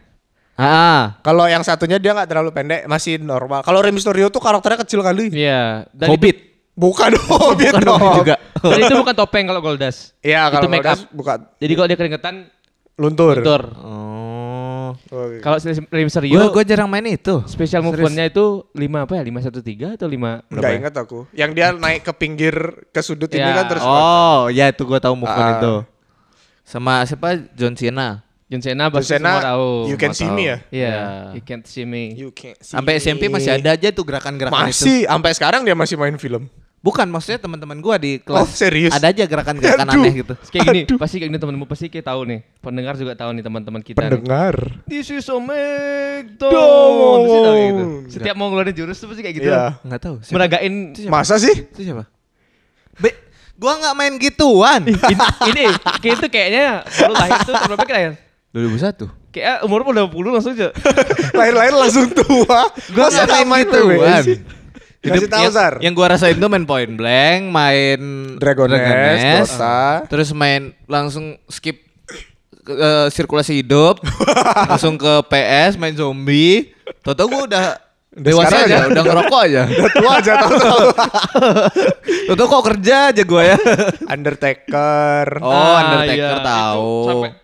Ah, 0.55 1.19
Kalau 1.23 1.47
yang 1.47 1.62
satunya 1.62 1.99
dia 1.99 2.11
nggak 2.11 2.26
terlalu 2.26 2.50
pendek, 2.50 2.83
masih 2.87 3.19
normal. 3.19 3.62
Kalau 3.62 3.78
Rey 3.78 3.90
Mysterio 3.90 4.26
tuh 4.26 4.38
karakternya 4.38 4.83
kecil 4.83 5.02
kali. 5.02 5.31
Iya. 5.31 5.87
Dan 5.90 6.07
Hobbit. 6.11 6.37
Bukan 6.75 7.11
Hobbit 7.17 7.75
Bukan 7.75 7.83
dong. 7.83 7.99
Hobbit 7.99 8.19
juga. 8.23 8.35
Itu, 8.38 8.67
dan 8.71 8.78
itu 8.81 8.95
bukan 8.97 9.14
topeng 9.17 9.45
kalau 9.47 9.61
Goldust. 9.61 10.14
Iya, 10.21 10.47
Itu 10.47 10.52
kalau 10.55 10.69
make 10.69 10.83
Goldust 10.83 11.02
up. 11.02 11.11
bukan 11.14 11.38
Jadi 11.59 11.73
kalau 11.75 11.87
dia 11.87 11.99
keringetan 11.99 12.35
luntur. 12.97 13.35
luntur. 13.38 13.62
Oh. 13.78 14.27
Oke. 14.95 15.40
Kalau 15.40 15.57
Rey 15.90 16.04
Mysterio 16.04 16.49
Gue 16.49 16.64
jarang 16.64 16.87
main 16.87 17.04
itu. 17.04 17.42
special 17.45 17.83
movementnya 17.83 18.25
itu 18.25 18.64
5 18.71 19.04
apa 19.04 19.12
ya? 19.16 19.23
513 19.25 19.97
atau 19.97 20.07
5 20.07 20.45
berapa? 20.47 20.54
Nggak 20.54 20.71
ya? 20.71 20.78
ingat 20.78 20.95
aku. 20.95 21.18
Yang 21.33 21.50
dia 21.52 21.66
naik 21.73 22.02
ke 22.02 22.12
pinggir 22.12 22.54
ke 22.88 23.00
sudut 23.00 23.28
ini 23.28 23.42
Ya. 23.42 23.54
kan 23.54 23.66
terus 23.66 23.83
Oh, 23.83 24.49
ya 24.49 24.68
itu 24.68 24.83
gue 24.83 24.99
tahu 24.99 25.14
movement 25.14 25.49
Ah. 25.49 25.57
itu. 25.57 25.75
Sama 26.62 27.00
siapa? 27.02 27.40
John 27.52 27.73
Cena. 27.73 28.22
John 28.46 28.61
Cena 28.61 28.88
John 28.88 28.96
pasti 28.96 29.12
Cena, 29.12 29.29
semua 29.31 29.44
tahu. 29.44 29.68
you 29.88 29.96
can 29.96 30.12
see 30.12 30.29
me 30.29 30.42
ya. 30.46 30.57
Iya, 30.68 30.88
Ya. 30.88 31.05
you 31.37 31.42
can't 31.42 31.64
see 31.64 31.85
me. 31.85 32.16
You 32.16 32.33
can't 32.33 32.57
see 32.57 32.72
Sampai 32.72 32.96
SMP 32.96 33.29
masih 33.29 33.53
ada 33.55 33.72
aja 33.72 33.88
tuh 33.92 34.05
gerakan-gerakan 34.05 34.68
itu. 34.68 34.72
Masih, 34.72 34.98
sampai 35.05 35.31
sekarang 35.37 35.61
dia 35.62 35.77
masih 35.77 35.96
main 35.96 36.16
film. 36.16 36.48
Bukan, 36.79 37.11
maksudnya 37.11 37.43
teman-teman 37.43 37.83
gua 37.83 37.99
di 37.99 38.23
kelas. 38.23 38.38
Oh, 38.38 38.47
serius? 38.47 38.95
Ada 38.95 39.11
aja 39.11 39.27
gerakan-gerakan 39.27 39.99
aneh 39.99 40.23
gitu. 40.23 40.35
Kayak 40.47 40.64
gini, 40.71 40.81
Aduh. 40.87 40.99
pasti 41.03 41.19
kayak 41.19 41.31
gini 41.35 41.41
teman-teman 41.43 41.67
pasti 41.67 41.87
kayak 41.91 42.07
tahu 42.07 42.21
nih. 42.23 42.41
Pendengar 42.62 42.95
juga 42.95 43.12
tahu 43.19 43.31
nih 43.35 43.43
teman-teman 43.43 43.83
kita. 43.83 43.99
nih. 43.99 44.11
Pendengar. 44.14 44.55
This 44.87 45.11
is 45.11 45.27
a. 45.27 45.35
Pasti 46.38 47.38
tahu 47.43 47.55
kayak 47.59 47.67
gitu. 47.67 47.85
Setiap 48.14 48.35
mau 48.38 48.47
ngeluarin 48.47 48.75
jurus 48.79 48.95
tuh 49.03 49.11
pasti 49.11 49.27
kayak 49.27 49.37
gitu. 49.43 49.51
Iya. 49.51 49.83
Enggak 49.83 50.01
tahu. 50.07 50.17
Siapa? 50.23 50.35
Meragain 50.38 50.75
Masa 51.11 51.35
sih? 51.43 51.55
Itu 51.67 51.83
siapa? 51.83 52.07
Be, 53.03 53.11
gua 53.59 53.73
nggak 53.83 53.95
main 53.99 54.14
gituan. 54.23 54.81
ini, 54.87 55.14
ini 55.51 55.62
kayak 55.99 56.14
itu 56.14 56.27
kayaknya 56.31 56.67
baru 56.87 57.12
lahir 57.19 57.38
tuh 57.43 57.55
tahun 57.59 57.71
berapa 57.75 57.99
ya? 57.99 58.12
2001. 58.55 59.35
Kayak 59.35 59.57
umur 59.67 59.83
udah 59.83 60.07
20 60.09 60.35
langsung 60.35 60.53
aja. 60.57 60.71
Lahir-lahir 61.38 61.75
langsung 61.75 62.07
tua. 62.14 62.71
Gua 62.95 63.07
Masa 63.11 63.27
nggak 63.27 63.29
main 63.35 63.45
sama 63.45 63.57
itu, 63.67 63.81
gituan. 63.83 64.25
Kasih 65.11 65.29
tahu, 65.29 65.42
yang, 65.42 65.53
Sar. 65.53 65.75
yang 65.79 65.92
gua 65.92 66.07
rasain 66.11 66.35
tuh 66.35 66.47
main 66.47 66.64
Point 66.64 66.92
Blank, 66.92 67.40
main 67.49 68.01
Dragon 68.37 68.68
Nest, 68.68 69.55
Dota. 69.55 70.07
terus 70.07 70.29
main 70.31 70.75
langsung 70.85 71.25
skip 71.47 71.81
eh, 72.64 73.07
sirkulasi 73.09 73.61
hidup, 73.61 73.99
langsung 74.71 74.94
ke 74.94 75.25
PS 75.25 75.75
main 75.75 75.92
zombie. 75.92 76.73
Toto 77.01 77.25
gua 77.25 77.44
udah 77.44 77.64
dewasa 78.11 78.64
aja, 78.64 78.83
aja. 78.83 78.90
udah 78.90 79.03
ngerokok 79.05 79.40
aja. 79.42 79.62
Udah 79.71 79.90
tua 79.92 80.12
aja 80.16 80.33
tahu-tahu. 80.38 80.87
Toto 82.29 82.42
kok 82.44 82.62
kerja 82.66 82.97
aja 83.09 83.23
gua 83.23 83.42
ya. 83.47 83.57
Undertaker. 84.07 85.27
Oh, 85.38 85.49
Ah, 85.49 85.77
Undertaker 85.87 86.16
iya. 86.35 86.42
tahu. 86.42 86.88
Itu 86.90 87.09
sampai- 87.09 87.35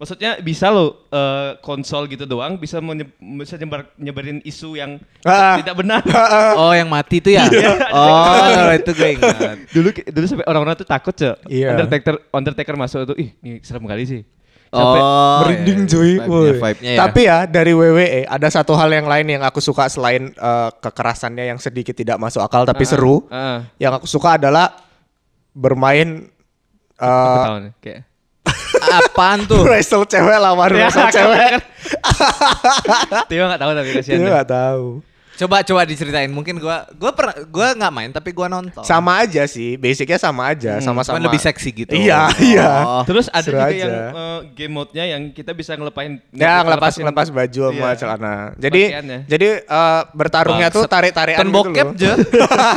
maksudnya 0.00 0.40
bisa 0.40 0.72
loh 0.72 1.04
eh, 1.06 1.60
konsol 1.60 2.08
gitu 2.08 2.24
doang 2.24 2.56
bisa 2.56 2.80
menye- 2.80 3.12
bisa 3.36 3.54
nyebar 3.54 3.92
nyebarin 3.94 4.40
isu 4.40 4.72
yang 4.72 4.96
Ah. 5.20 5.60
tidak 5.60 5.76
benar. 5.76 6.00
Oh, 6.56 6.72
yang 6.72 6.88
mati 6.88 7.20
itu 7.20 7.30
ya? 7.30 7.44
oh, 7.92 8.72
itu 8.72 8.90
gue 8.90 9.10
ingat. 9.14 9.56
dulu 9.68 9.88
dulu 9.92 10.24
sampai 10.24 10.46
orang-orang 10.48 10.74
tuh 10.74 10.88
takut 10.88 11.12
ya. 11.14 11.36
Iya. 11.44 11.76
Undertaker 11.76 12.16
Undertaker 12.30 12.74
masuk 12.74 13.04
tuh 13.06 13.16
ih 13.16 13.36
ini 13.38 13.60
serem 13.60 13.84
kali 13.84 14.08
sih. 14.08 14.22
Sampai 14.70 15.02
Oh, 15.02 15.38
merinding 15.42 15.80
iya. 15.82 15.90
cuy. 15.90 16.12
Vibe-nya, 16.16 16.30
Woi. 16.30 16.50
vibe-nya 16.56 16.90
ya. 16.94 16.98
Tapi 17.02 17.20
ya 17.26 17.38
dari 17.44 17.72
WWE 17.74 18.06
ada 18.24 18.48
satu 18.48 18.72
hal 18.72 18.88
yang 18.88 19.04
lain 19.04 19.26
yang 19.28 19.42
aku 19.42 19.58
suka 19.58 19.84
selain 19.86 20.30
eh, 20.30 20.70
kekerasannya 20.80 21.44
yang 21.44 21.58
sedikit 21.58 21.92
tidak 21.92 22.16
masuk 22.16 22.40
akal 22.40 22.64
tapi 22.64 22.86
seru. 22.86 23.28
ah, 23.28 23.68
Yang 23.76 23.92
aku 23.98 24.06
suka 24.08 24.38
adalah 24.38 24.72
bermain 25.52 26.30
kayak 27.80 28.06
apaan 28.92 29.38
tuh? 29.44 29.62
wrestle 29.62 30.04
cewek 30.04 30.36
lawan 30.36 30.68
Ya, 30.68 30.86
wrestle 30.86 31.06
cewek. 31.08 31.62
Tiba 33.30 33.44
nggak 33.46 33.60
tahu 33.60 33.72
tapi 33.72 33.90
kasihan. 33.92 34.18
Dia. 34.18 34.28
nggak 34.30 34.48
tahu. 34.48 34.86
Coba 35.32 35.64
coba 35.64 35.82
diceritain. 35.82 36.28
Mungkin 36.28 36.56
gua 36.56 36.84
gua 36.92 37.10
pernah 37.10 37.32
gua 37.46 37.72
nggak 37.72 37.88
main 37.90 38.10
tapi 38.10 38.28
gua 38.30 38.44
nonton. 38.46 38.84
Sama 38.84 39.18
aja 39.18 39.40
sih, 39.44 39.74
basicnya 39.74 40.16
sama 40.16 40.52
aja, 40.52 40.76
sama-sama. 40.78 41.16
Cuman 41.16 41.24
lebih 41.26 41.40
seksi 41.40 41.68
gitu. 41.74 41.96
Iya, 41.96 42.28
iya. 42.38 42.68
Oh. 42.84 43.02
Terus 43.02 43.26
ada 43.26 43.40
Seru 43.40 43.56
juga 43.56 43.64
aja. 43.66 43.78
yang 43.78 43.92
eh, 44.12 44.38
game 44.52 44.72
mode-nya 44.74 45.04
yang 45.08 45.22
kita 45.30 45.50
bisa 45.50 45.72
ngelepain 45.72 46.20
Ya 46.30 46.60
ngelepas 46.60 46.92
ngelepasin- 46.92 47.02
ngelepas 47.02 47.26
baju 47.32 47.62
sama 47.64 47.80
Iya. 47.80 47.90
celana. 47.96 48.34
Jadi 48.54 48.82
Pakaiannya. 48.84 49.18
jadi 49.24 49.48
eh, 49.64 50.02
bertarungnya 50.12 50.68
tuh 50.68 50.84
Bangsat. 50.84 50.92
tarik-tarikan 50.92 51.40
Kan 51.40 51.48
gitu 51.48 51.56
bokep 51.56 51.86
loh. 51.86 51.94
aja. 51.96 52.12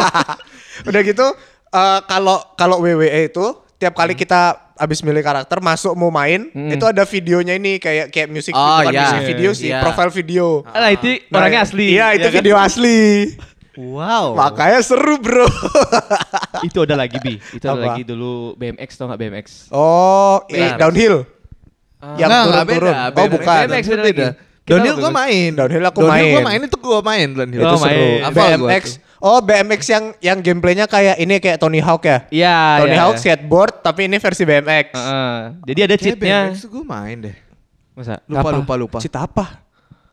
Udah 0.88 1.02
gitu 1.04 1.28
eh, 1.69 1.99
kalau 2.06 2.38
kalau 2.56 2.76
WWE 2.80 3.28
itu 3.28 3.45
tiap 3.76 3.91
Hmm. 3.91 3.99
kali 3.99 4.15
kita 4.15 4.62
abis 4.75 4.99
milih 4.99 5.21
karakter 5.21 5.57
masuk 5.59 5.93
mau 5.93 6.09
main 6.09 6.49
Hmm. 6.49 6.67
itu 6.67 6.81
ada 6.83 7.03
videonya 7.03 7.53
ini 7.53 7.77
kayak 7.77 8.09
kayak 8.09 8.27
musik 8.27 8.51
Oh, 8.51 8.62
bukan 8.79 8.89
iya. 8.89 9.01
music 9.03 9.21
video 9.27 9.51
sih, 9.51 9.69
Iya. 9.69 9.79
profile 9.79 10.09
video. 10.09 10.65
Ah, 10.65 10.89
itu 10.89 11.21
Nah, 11.27 11.38
orangnya 11.38 11.62
asli. 11.62 11.86
Iya, 11.91 12.07
itu 12.13 12.21
ya 12.21 12.27
kan? 12.27 12.36
video 12.36 12.55
asli. 12.55 13.01
wow. 13.75 14.33
Makanya 14.33 14.79
seru, 14.79 15.17
Bro. 15.17 15.45
itu 16.67 16.77
ada 16.79 16.95
lagi 16.95 17.17
bi. 17.17 17.38
Itu 17.49 17.63
ada 17.63 17.73
Apa? 17.75 17.86
lagi 17.91 18.03
dulu 18.03 18.53
BMX 18.55 18.89
tau 18.93 19.05
nggak 19.07 19.19
BMX? 19.19 19.45
oh, 19.69 20.41
Benar. 20.45 20.77
downhill. 20.77 21.15
Ah. 21.97 22.15
Yang 22.15 22.29
turun-turun. 22.43 22.93
beda, 22.93 23.13
Oh, 23.15 23.27
bukan. 23.29 23.63
BMX 23.65 23.86
beda 23.88 24.27
Downhill 24.63 24.95
gua 24.95 25.03
dulu. 25.05 25.19
main. 25.19 25.49
Downhill 25.53 25.83
aku 25.83 25.99
Downhill 25.99 26.15
main. 26.15 26.33
gua 26.33 26.43
main 26.45 26.59
itu 26.62 26.77
gua 26.79 26.99
main 27.01 27.27
downhill. 27.29 27.62
Itu 27.62 27.67
Oh, 27.67 27.77
seru. 27.77 27.91
main. 27.91 28.19
Gua 28.23 28.31
BMX. 28.31 28.83
tuh. 28.83 29.01
Oh, 29.23 29.39
BMX 29.39 29.81
yang 29.88 30.03
yang 30.19 30.38
gameplaynya 30.38 30.83
kayak 30.83 31.15
ini 31.15 31.39
kayak 31.39 31.55
Tony 31.55 31.79
Hawk 31.79 32.03
ya? 32.03 32.27
Iya. 32.27 32.83
Tony 32.83 32.91
iya, 32.91 33.01
Hawk 33.07 33.15
iya. 33.15 33.21
skateboard 33.23 33.79
tapi 33.79 34.12
ini 34.12 34.19
versi 34.19 34.43
BMX. 34.43 34.88
Heeh. 34.91 35.36
Jadi 35.63 35.79
ada 35.79 35.95
Kayak 35.95 36.03
cheatnya. 36.03 36.39
BMX 36.51 36.59
gua 36.67 36.83
main 36.83 37.17
deh. 37.23 37.36
Masa? 37.95 38.19
Lupa 38.25 38.41
Apa? 38.43 38.49
lupa 38.51 38.73
lupa. 38.75 38.97
Cheat 38.99 39.15
apa? 39.15 39.63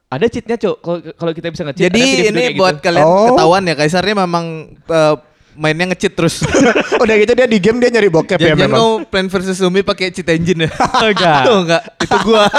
Ada 0.06 0.26
cheatnya 0.26 0.54
cok. 0.54 0.76
Kalau 0.78 0.98
kalau 1.14 1.32
kita 1.32 1.50
bisa 1.50 1.62
nge-cheat. 1.64 1.86
ada 1.86 1.98
Jadi 1.98 2.06
ini 2.24 2.42
buat 2.54 2.78
gitu. 2.78 2.86
kalian 2.86 3.02
Oh. 3.02 3.34
ketahuan 3.34 3.62
ya 3.64 3.74
Kaisarnya 3.74 4.14
memang 4.20 4.44
eh, 4.78 5.14
mainnya 5.54 5.90
nge-cheat 5.90 6.14
terus. 6.14 6.46
Udah 7.02 7.14
gitu 7.16 7.32
dia 7.32 7.46
di 7.46 7.58
game 7.58 7.78
dia 7.78 7.90
nyari 7.90 8.06
bokep 8.06 8.38
ya 8.38 8.54
Jangan 8.54 8.62
memang. 8.62 8.78
mau 8.78 8.90
Plan 9.02 9.26
versus 9.26 9.54
Zombie 9.54 9.82
pakai 9.82 10.14
cheat 10.14 10.26
engine 10.28 10.66
ya. 10.66 10.70
Enggak. 11.00 11.42
Tuh 11.50 11.56
enggak, 11.62 11.82
itu 11.98 12.16
gua. 12.22 12.46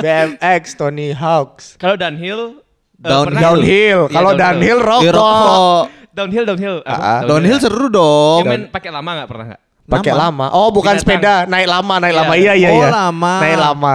BMX 0.00 0.62
Tony 0.74 1.12
Hawks. 1.12 1.76
Kalau 1.76 1.96
downhill. 1.96 2.64
Eh, 2.98 3.02
Downhill. 3.04 3.24
pernah- 3.24 3.40
Downhill. 3.40 4.00
Iya, 4.02 4.12
Kalau 4.12 4.30
downhill. 4.32 4.78
downhill 4.78 4.78
rokok. 4.80 5.14
rokok. 5.14 5.84
Downhill 6.10 6.44
downhill. 6.44 6.76
Apa? 6.80 6.90
Ah, 6.90 6.98
ah. 6.98 7.20
Downhill 7.24 7.58
seru 7.58 7.86
dong. 7.88 8.42
Yang 8.42 8.50
main 8.50 8.64
pakai 8.68 8.90
lama 8.90 9.10
nggak 9.14 9.28
pernah 9.28 9.44
nggak? 9.46 9.62
Pakai 9.88 10.12
Lama. 10.12 10.20
lama. 10.20 10.46
Oh, 10.52 10.68
bukan 10.68 10.92
Binatang. 10.92 11.00
sepeda, 11.00 11.34
naik 11.46 11.64
lama, 11.66 11.94
naik 11.96 12.10
Iya. 12.10 12.20
lama. 12.20 12.32
Iya, 12.34 12.52
iya, 12.52 12.68
Oh, 12.68 12.76
iya. 12.76 12.88
lama. 12.92 13.32
Naik 13.40 13.56
lama. 13.58 13.94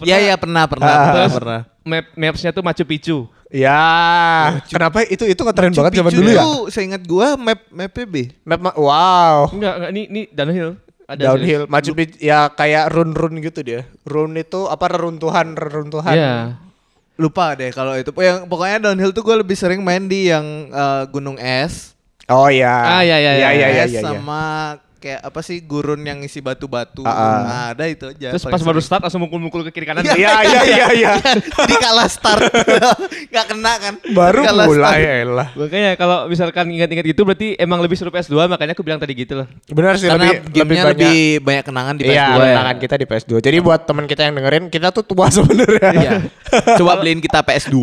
Iya 0.00 0.16
iya 0.18 0.34
pernah 0.34 0.64
pernah 0.64 0.84
Ah. 0.84 0.96
pernah, 0.96 1.12
Terus 1.14 1.32
pernah. 1.34 1.60
map 1.82 2.06
mapsnya 2.14 2.50
tuh 2.50 2.62
Machu 2.62 2.84
Picchu. 2.84 3.18
Ya, 3.50 3.82
kenapa 4.66 5.02
itu 5.04 5.24
itu 5.24 5.40
ngetren 5.40 5.70
banget 5.70 5.92
zaman 5.92 6.10
Picchu 6.10 6.20
dulu 6.20 6.30
ya? 6.30 6.40
tuh, 6.40 6.60
Seingat 6.68 7.02
gua 7.02 7.34
map 7.34 7.60
map 7.68 7.90
B. 7.92 8.30
Map 8.42 8.60
ma- 8.60 8.76
wow. 8.76 9.48
Enggak 9.48 9.74
enggak 9.76 9.90
ini 9.90 10.02
ini 10.06 10.22
downhill. 10.28 10.70
Ada 11.04 11.20
downhill 11.26 11.62
maju 11.66 11.90
pi- 11.92 12.20
ya 12.20 12.46
kayak 12.48 12.84
run 12.88 13.10
run 13.10 13.34
gitu 13.40 13.60
dia 13.60 13.82
run 14.04 14.30
itu 14.32 14.64
apa 14.64 14.86
reruntuhan 14.86 15.52
reruntuhan 15.52 16.14
Iya. 16.14 16.34
Lupa 17.20 17.52
deh 17.52 17.68
kalau 17.70 17.92
itu. 17.94 18.08
Yang 18.16 18.48
pokoknya 18.48 18.88
downhill 18.88 19.12
tuh 19.12 19.20
gue 19.20 19.36
lebih 19.44 19.52
sering 19.52 19.84
main 19.84 20.08
di 20.08 20.32
yang 20.32 20.72
eh, 20.72 21.04
gunung 21.12 21.36
es. 21.36 21.92
oh 22.30 22.46
ya 22.48 22.70
Ah, 22.70 23.02
iya, 23.02 23.18
iya, 23.20 23.32
iya 23.36 23.36
iya. 23.36 23.48
iya 23.52 23.68
iya 23.68 23.84
es 23.84 23.92
iya, 23.92 24.00
iya. 24.00 24.06
sama 24.06 24.42
kayak 25.00 25.24
apa 25.24 25.40
sih 25.40 25.58
gurun 25.58 25.98
yang 25.98 26.20
isi 26.20 26.38
batu-batu. 26.38 27.00
Ah, 27.02 27.10
ah. 27.10 27.40
Nah, 27.40 27.64
ada 27.72 27.88
itu 27.88 28.04
aja. 28.06 28.30
Terus 28.30 28.44
pas 28.44 28.60
baru 28.60 28.78
start 28.78 29.00
langsung 29.00 29.24
mukul-mukul 29.24 29.64
ke 29.64 29.72
kiri 29.72 29.88
kanan. 29.88 30.04
iya 30.06 30.44
iya 30.44 30.60
iya 30.62 30.86
iya 30.92 31.12
Jadi 31.58 31.74
kalah 31.74 32.04
start. 32.04 32.52
Gak 33.32 33.46
kena 33.48 33.72
kan. 33.76 33.94
baru 34.06 34.44
Kalah 34.44 34.66
mulai 34.66 34.84
start. 34.92 35.00
ya 35.00 35.14
lah 35.24 35.48
Makanya 35.56 35.90
kalau 35.96 36.18
misalkan 36.26 36.68
ingat-ingat 36.68 37.06
gitu 37.06 37.24
berarti 37.24 37.56
emang 37.56 37.80
lebih 37.80 37.96
seru 37.96 38.10
PS2 38.10 38.44
makanya 38.46 38.72
aku 38.72 38.82
bilang 38.82 39.00
tadi 39.00 39.14
gitu 39.14 39.40
loh. 39.40 39.46
benar 39.66 39.96
sih 39.96 40.06
Karena 40.06 40.36
lebih 40.36 40.52
lebih 40.52 40.60
banyak 40.68 40.86
lebih 40.92 41.18
banyak 41.40 41.64
kenangan 41.64 41.94
di 41.96 42.02
PS2 42.04 42.12
Iya, 42.12 42.26
ya. 42.28 42.44
kenangan 42.52 42.76
kita 42.78 42.94
di 42.94 43.06
PS2. 43.06 43.32
Jadi 43.40 43.56
buat 43.58 43.80
teman 43.82 44.04
kita 44.04 44.20
yang 44.22 44.34
dengerin, 44.36 44.64
kita 44.68 44.92
tuh 44.92 45.02
tua 45.02 45.32
sebenarnya. 45.34 45.90
Iya. 45.96 46.12
Coba 46.76 47.00
beliin 47.00 47.18
kita 47.18 47.40
PS2. 47.40 47.76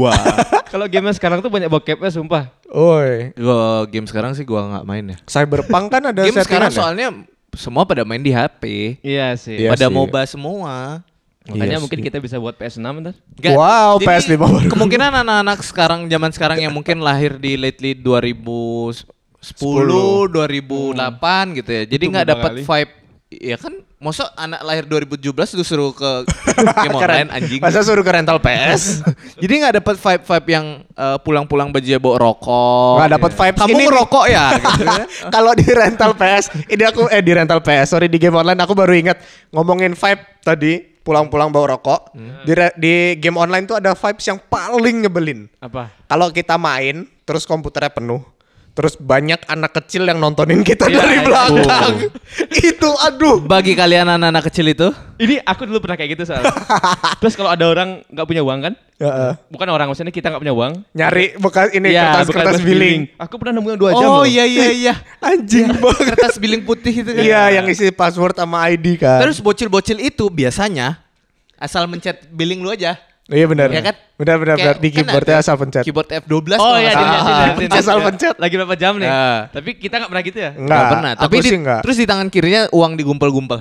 kalau 0.67 0.85
game 0.85 1.09
sekarang 1.09 1.41
tuh 1.41 1.49
banyak 1.49 1.65
bokepnya 1.67 2.13
sumpah. 2.13 2.53
Oi. 2.71 3.31
Gua 3.35 3.87
game 3.87 4.07
sekarang 4.07 4.35
sih 4.35 4.43
gua 4.43 4.67
nggak 4.67 4.85
main 4.85 5.05
ya. 5.15 5.17
Cyberpunk 5.23 5.87
kan 5.87 6.03
ada 6.11 6.21
game 6.27 6.35
sekarang 6.43 6.71
ya? 6.71 6.75
soalnya 6.75 7.07
semua 7.55 7.87
pada 7.87 8.03
main 8.03 8.19
di 8.19 8.31
HP. 8.35 8.97
Iya 9.01 9.33
sih. 9.39 9.55
Iya 9.65 9.71
pada 9.73 9.87
sih. 9.87 9.93
MOBA 9.95 10.21
semua. 10.27 11.01
Makanya 11.47 11.79
Iya 11.79 11.79
mungkin 11.79 11.99
sih. 12.03 12.05
kita 12.11 12.19
bisa 12.19 12.35
buat 12.43 12.59
PS6 12.59 12.83
ntar. 12.83 13.15
Nggak, 13.39 13.55
Wow, 13.55 14.03
jadi 14.03 14.07
PS5 14.11 14.35
baru. 14.35 14.67
Kemungkinan 14.67 15.11
anak-anak 15.23 15.59
sekarang 15.63 15.99
zaman 16.11 16.31
sekarang 16.35 16.59
yang 16.59 16.75
mungkin 16.75 16.99
lahir 16.99 17.39
di 17.39 17.55
lately 17.55 17.95
2010, 17.95 19.07
2008 20.27 21.55
gitu 21.63 21.71
ya. 21.71 21.83
Jadi 21.87 22.03
nggak 22.11 22.27
dapat 22.27 22.51
vibe 22.67 22.93
Ya 23.27 23.59
kan, 23.59 23.83
masa 23.99 24.31
anak 24.39 24.63
lahir 24.63 24.87
2017 24.87 25.59
disuruh 25.59 25.91
ke 25.91 26.11
game 26.87 26.95
online 26.95 27.27
anjing. 27.27 27.59
Masa 27.59 27.83
suruh 27.83 27.99
ke 27.99 28.07
rental 28.07 28.39
PS? 28.39 29.03
Jadi 29.43 29.53
nggak 29.59 29.83
dapat 29.83 29.95
vibe-vibe 29.99 30.47
yang 30.47 30.65
eh, 30.95 31.17
pulang-pulang 31.27 31.67
baju 31.75 31.87
bawa 31.99 32.15
rokok. 32.23 32.95
Nggak 33.03 33.11
dapat 33.19 33.31
vibes 33.35 33.59
Kamu 33.59 33.71
ini 33.75 33.83
ngerokok 33.83 34.25
ya? 34.31 34.45
gitu 34.55 34.83
ya. 34.87 35.03
Kalau 35.27 35.51
di 35.59 35.67
rental 35.67 36.11
PS, 36.15 36.45
ini 36.71 36.83
aku 36.87 37.01
eh 37.11 37.19
di 37.19 37.31
rental 37.35 37.59
PS, 37.59 37.87
sorry 37.91 38.07
di 38.07 38.15
game 38.15 38.39
online 38.39 38.63
aku 38.63 38.71
baru 38.71 38.95
ingat 38.95 39.19
ngomongin 39.51 39.91
vibe 39.91 40.23
tadi 40.39 40.79
pulang-pulang 41.03 41.51
bawa 41.51 41.75
rokok. 41.75 42.15
Di 42.47 42.51
re- 42.55 42.75
di 42.79 43.19
game 43.19 43.35
online 43.35 43.67
tuh 43.67 43.75
ada 43.75 43.91
vibes 43.91 44.23
yang 44.23 44.39
paling 44.39 45.03
nyebelin. 45.03 45.51
Apa? 45.59 45.91
Kalau 46.07 46.31
kita 46.31 46.55
main 46.55 47.03
terus 47.27 47.43
komputernya 47.43 47.91
penuh. 47.91 48.23
Terus 48.77 48.93
banyak 48.93 49.41
anak 49.49 49.73
kecil 49.73 50.05
yang 50.05 50.21
nontonin 50.21 50.61
kita 50.61 50.85
Iya, 50.85 51.01
dari 51.01 51.17
itu. 51.17 51.25
belakang. 51.25 51.93
itu 52.69 52.89
aduh. 53.01 53.41
Bagi 53.41 53.73
kalian 53.73 54.05
anak-anak 54.05 54.53
kecil 54.53 54.69
itu, 54.69 54.93
Ini 55.17 55.41
aku 55.41 55.65
dulu 55.65 55.81
pernah 55.81 55.97
kayak 55.97 56.13
gitu 56.13 56.29
soalnya. 56.29 56.53
Terus 57.25 57.33
kalau 57.33 57.49
ada 57.49 57.65
orang 57.65 58.05
nggak 58.05 58.27
punya 58.29 58.45
uang 58.45 58.59
kan? 58.61 58.73
Heeh. 59.01 59.31
Bukan 59.49 59.65
orang 59.65 59.89
maksudnya 59.89 60.13
kita 60.13 60.29
nggak 60.29 60.45
punya 60.45 60.53
uang. 60.53 60.73
Nyari 60.93 61.25
bekas 61.41 61.73
ini 61.73 61.89
Iya, 61.89 62.21
kertas-kertas 62.21 62.53
bukan 62.53 62.69
billing. 62.69 63.01
Aku 63.17 63.33
pernah 63.41 63.53
nemuin 63.57 63.77
dua 63.81 63.91
jam 63.97 64.05
Oh 64.05 64.21
loh. 64.21 64.25
iya 64.29 64.45
iya 64.45 64.69
iya. 64.69 64.93
Anjing 65.25 65.73
banget. 65.73 66.13
Kertas 66.13 66.37
billing 66.37 66.61
putih 66.61 66.93
itu 67.01 67.09
kan. 67.09 67.23
Iya, 67.25 67.57
yang 67.57 67.65
isi 67.65 67.89
password 67.89 68.37
sama 68.37 68.69
ID 68.69 69.01
kan. 69.01 69.25
Terus 69.25 69.41
bocil-bocil 69.41 69.97
itu 69.97 70.29
biasanya 70.29 71.01
asal 71.57 71.89
mencet 71.89 72.29
billing 72.29 72.61
lu 72.61 72.69
aja. 72.69 72.93
Iya 73.29 73.45
benar. 73.45 73.67
Ya 73.67 73.81
kan? 73.81 73.95
Benar 74.17 74.35
benar 74.35 74.55
benar 74.55 74.57
Kayak- 74.57 74.79
di 74.79 74.89
kan 74.89 74.95
keyboardnya 74.97 75.35
ada 75.35 75.43
asal 75.43 75.55
pencet. 75.55 75.83
Keyboard 75.83 76.09
F12 76.09 76.33
Oh 76.33 76.41
kalau 76.57 76.73
iya, 76.75 76.91
dilihat, 76.91 77.53
dilihat. 77.53 77.77
asal 77.77 77.97
pencet. 78.01 78.35
Lagi 78.35 78.53
berapa 78.55 78.75
jam 78.75 78.93
nih? 78.95 79.05
Ah. 79.05 79.39
Tapi 79.47 79.69
kita 79.75 79.93
nggak 79.95 80.09
pernah 80.09 80.23
gitu 80.23 80.37
ya. 80.37 80.51
Enggak, 80.51 80.65
Nggak 80.65 80.85
pernah. 80.89 81.11
Tapi 81.13 81.35
di, 81.35 81.43
sih 81.43 81.55
enggak. 81.55 81.79
terus 81.81 81.97
di 81.97 82.05
tangan 82.05 82.27
kirinya 82.27 82.61
uang 82.71 82.91
digumpel-gumpel. 82.95 83.59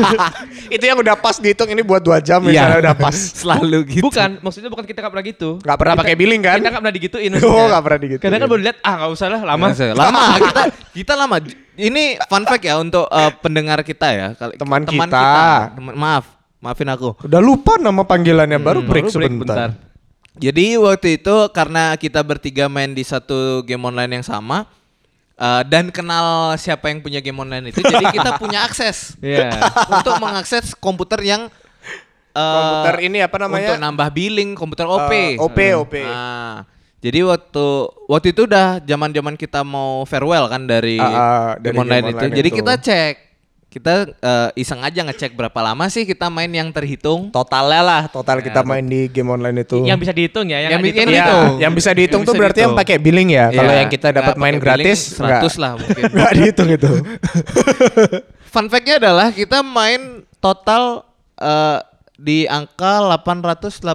itu 0.74 0.84
yang 0.84 0.94
udah 0.96 1.14
pas 1.14 1.36
dihitung 1.36 1.68
ini 1.68 1.82
buat 1.82 2.00
dua 2.00 2.20
jam 2.20 2.38
Iya. 2.42 2.48
misalnya 2.70 2.78
udah 2.80 2.94
pas. 2.96 3.16
Selalu 3.40 3.78
gitu. 3.90 4.04
Bukan, 4.04 4.30
maksudnya 4.40 4.70
bukan 4.70 4.84
kita 4.84 4.98
nggak 5.00 5.12
pernah 5.12 5.26
gitu. 5.26 5.50
Nggak 5.58 5.76
pernah 5.76 5.94
Kita- 5.94 6.02
pakai 6.04 6.14
billing 6.14 6.40
kan? 6.40 6.56
Kita 6.56 6.68
nggak 6.68 6.82
pernah 6.82 6.94
digituin. 6.94 7.30
Oh, 7.50 7.66
nggak 7.66 7.82
pernah 7.82 8.00
digituin. 8.00 8.24
Kadang 8.24 8.38
kan 8.38 8.48
baru 8.48 8.60
lihat, 8.62 8.76
ah 8.80 8.94
nggak 8.96 9.10
usah 9.10 9.26
lah, 9.28 9.40
lama. 9.44 9.66
lama 9.74 10.22
kita 10.38 10.62
kita 10.92 11.12
lama. 11.14 11.36
Ini 11.74 12.02
fun 12.22 12.44
fact 12.44 12.62
ya 12.62 12.76
untuk 12.76 13.08
eh, 13.08 13.32
pendengar 13.40 13.80
kita 13.80 14.06
ya. 14.08 14.26
Teman 14.36 14.84
kita. 14.84 15.26
Teman- 15.72 15.96
maaf, 15.96 16.24
maafin 16.60 16.86
aku. 16.86 17.16
Udah 17.20 17.40
lupa 17.40 17.76
nama 17.76 18.00
panggilannya 18.00 18.56
baru 18.56 18.80
break 18.80 19.08
Baru 19.08 19.16
break 19.18 19.32
sebentar. 19.34 19.72
Jadi 20.32 20.78
waktu 20.78 21.08
itu 21.16 21.34
karena 21.50 21.92
kita 21.94 22.20
bertiga 22.20 22.64
main 22.66 22.92
di 22.92 23.02
satu 23.02 23.60
game 23.60 23.82
online 23.82 24.20
yang 24.20 24.24
sama 24.24 24.64
eh, 25.34 25.62
dan 25.66 25.90
kenal 25.90 26.54
siapa 26.54 26.86
yang 26.86 27.00
punya 27.00 27.18
game 27.18 27.36
online 27.36 27.68
itu, 27.68 27.80
jadi 27.80 28.04
kita 28.08 28.36
punya 28.42 28.62
akses 28.62 29.18
Iya. 29.18 29.50
untuk 29.90 30.16
mengakses 30.16 30.72
komputer 30.74 31.18
yang 31.20 31.50
eh, 32.30 32.38
Komputer 32.38 32.96
ini 33.02 33.18
apa 33.18 33.36
namanya? 33.38 33.74
Untuk 33.74 33.82
nambah 33.82 34.08
billing 34.10 34.50
komputer 34.54 34.86
OP. 34.86 35.10
Eh, 35.10 35.34
OP, 35.36 35.58
OP. 35.76 35.94
Nah, 35.98 36.62
jadi 37.00 37.26
waktu 37.26 37.66
waktu 38.06 38.26
itu 38.30 38.46
udah 38.46 38.78
zaman-zaman 38.80 39.34
kita 39.34 39.60
mau 39.60 40.04
farewell 40.04 40.46
kan 40.46 40.62
dari, 40.62 40.96
Ah, 40.96 41.10
ah, 41.10 41.48
dari 41.56 41.72
game 41.72 41.82
online 41.82 41.90
game 41.98 42.06
itu. 42.06 42.18
online 42.22 42.36
Jadi 42.38 42.48
itu. 42.48 42.58
kita 42.62 42.72
cek 42.78 43.14
kita 43.70 44.10
eh, 44.18 44.50
iseng 44.58 44.82
aja 44.82 45.06
ngecek 45.06 45.38
berapa 45.38 45.54
lama 45.62 45.86
sih 45.86 46.02
kita 46.02 46.26
main 46.26 46.50
yang 46.50 46.74
terhitung. 46.74 47.30
Totalnya 47.30 47.82
lah, 47.86 48.02
total 48.10 48.42
kita 48.42 48.66
main 48.66 48.82
di 48.82 49.06
game 49.06 49.30
online 49.30 49.62
itu. 49.62 49.86
Yang 49.86 49.98
bisa 50.02 50.12
dihitung 50.12 50.46
ya, 50.50 50.58
Yang 50.58 50.70
yang, 50.74 50.80
nggak 50.82 50.90
dihitung. 50.90 51.06
Dihitung. 51.14 51.54
yang 51.62 51.72
bisa 51.78 51.90
dihitung 51.94 52.20
Yang 52.20 52.26
tuh 52.26 52.34
bisa 52.34 52.42
berarti 52.42 52.60
yang 52.66 52.74
pakai 52.74 52.96
billing 52.98 53.30
ya. 53.30 53.46
Kalau 53.54 53.70
Iya. 53.70 53.78
yang 53.86 53.90
kita 53.94 54.08
dapat 54.10 54.34
Nggak 54.34 54.42
main 54.42 54.56
gratis 54.58 54.98
billing, 55.14 55.38
100 55.46 55.62
lah 55.62 55.72
mungkin. 55.78 56.02
Enggak 56.18 56.32
dihitung 56.34 56.68
itu. 56.74 56.92
Fun 58.52 58.66
fact-nya 58.66 58.98
adalah 58.98 59.30
kita 59.30 59.62
main 59.62 60.26
total 60.42 61.06
eh, 61.38 61.78
di 62.18 62.50
angka 62.50 63.06
884 63.22 63.86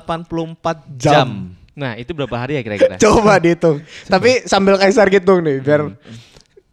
jam. 0.95 1.11
Jam. 1.11 1.29
Nah, 1.75 1.99
itu 1.99 2.15
berapa 2.15 2.31
hari 2.39 2.55
ya 2.55 2.63
kira-kira? 2.63 2.95
Coba 3.03 3.35
dihitung. 3.43 3.83
Tapi 4.07 4.47
sambil 4.47 4.79
Kaisar 4.79 5.11
hitung 5.11 5.43
nih 5.43 5.59
biar 5.59 5.91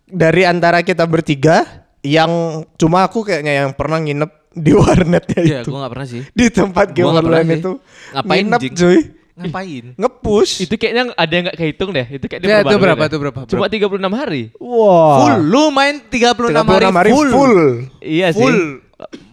dari 0.07 0.47
antara 0.47 0.87
kita 0.87 1.03
bertiga 1.03 1.82
yang 2.03 2.31
cuma 2.75 3.03
aku 3.03 3.23
kayaknya 3.23 3.65
yang 3.65 3.71
pernah 3.73 3.97
nginep 3.97 4.31
di 4.53 4.73
warnetnya 4.79 5.41
Iya, 5.41 5.59
itu. 5.63 5.71
gua 5.71 5.87
gak 5.87 5.93
pernah 5.95 6.07
sih. 6.07 6.23
Di 6.29 6.47
tempat 6.49 6.87
game 6.91 7.09
Gua 7.09 7.21
online 7.21 7.49
sih. 7.49 7.59
itu. 7.63 7.73
Ngapain, 8.13 8.43
Nginep 8.43 8.61
Jing? 8.61 8.75
cuy. 8.75 8.99
Ngapain? 9.33 9.85
Ngepush. 10.01 10.53
itu 10.61 10.75
kayaknya 10.77 11.03
ada 11.17 11.33
yang 11.33 11.45
nggak 11.49 11.57
kehitung 11.57 11.91
deh. 11.91 12.07
Itu 12.07 12.25
kayak 12.29 12.41
Ya, 12.43 12.61
itu 12.61 12.77
berapa, 12.77 13.03
itu 13.07 13.17
berapa, 13.17 13.39
Cuma 13.49 13.65
36 13.65 13.89
hari. 14.13 14.43
Wah. 14.59 15.17
Full, 15.25 15.37
lu 15.47 15.63
main 15.71 16.05
36, 16.05 16.53
36 16.53 16.93
hari, 16.93 17.11
full. 17.11 17.31
full. 17.33 17.57
Iya 17.99 18.29
sih. 18.31 18.43
Full. 18.43 18.61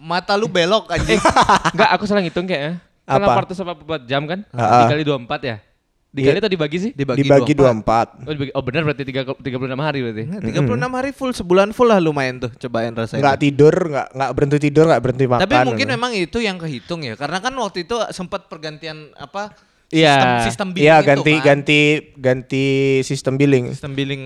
Mata 0.00 0.34
lu 0.34 0.48
belok 0.48 0.88
anjing. 0.88 1.20
Enggak, 1.70 1.90
aku 1.94 2.02
salah 2.02 2.24
ngitung 2.24 2.48
kayaknya. 2.48 2.80
Kan 3.04 3.20
Apa? 3.20 3.42
884 3.44 4.06
jam 4.06 4.22
kan? 4.24 4.46
Ah, 4.50 4.62
ah. 4.62 4.80
Dikali 4.86 5.02
24 5.04 5.26
ya? 5.42 5.56
Dikali 6.10 6.34
Iya. 6.34 6.42
atau 6.42 6.50
dibagi 6.50 6.78
sih? 6.82 6.90
Dibagi 6.90 7.54
24. 7.54 8.26
Oh, 8.26 8.34
dibagi. 8.34 8.50
oh 8.50 8.62
benar 8.66 8.82
berarti 8.82 9.06
3, 9.06 9.30
36 9.30 9.78
hari 9.78 9.98
berarti. 10.02 10.22
Nah, 10.26 10.40
36 10.42 10.90
hari 10.90 11.10
full 11.14 11.30
sebulan 11.30 11.70
full 11.70 11.86
lah 11.86 12.02
lu 12.02 12.10
main 12.10 12.34
tuh. 12.34 12.50
Cobain 12.58 12.90
rasain. 12.90 13.22
Nggak 13.22 13.38
tidur, 13.38 13.70
nggak 13.70 14.06
nggak 14.18 14.30
berhenti 14.34 14.58
tidur, 14.58 14.84
nggak 14.90 15.02
berhenti 15.06 15.24
makan. 15.30 15.42
Tapi 15.46 15.54
mungkin 15.62 15.86
memang 15.86 16.10
itu 16.18 16.42
yang 16.42 16.58
kehitung 16.58 17.06
ya. 17.06 17.14
Karena 17.14 17.38
kan 17.38 17.54
waktu 17.54 17.86
itu 17.86 17.94
sempat 18.10 18.50
pergantian 18.50 19.14
apa? 19.14 19.54
Iya. 19.90 20.14
Sistem, 20.18 20.30
sistem 20.50 20.68
billing 20.74 20.86
Iya 20.86 20.96
itu 20.98 21.06
ganti 21.06 21.32
kan. 21.32 21.42
ganti 21.46 21.80
ganti 22.18 22.64
sistem 23.06 23.34
billing. 23.38 23.64
Sistem 23.70 23.94
billing 23.94 24.22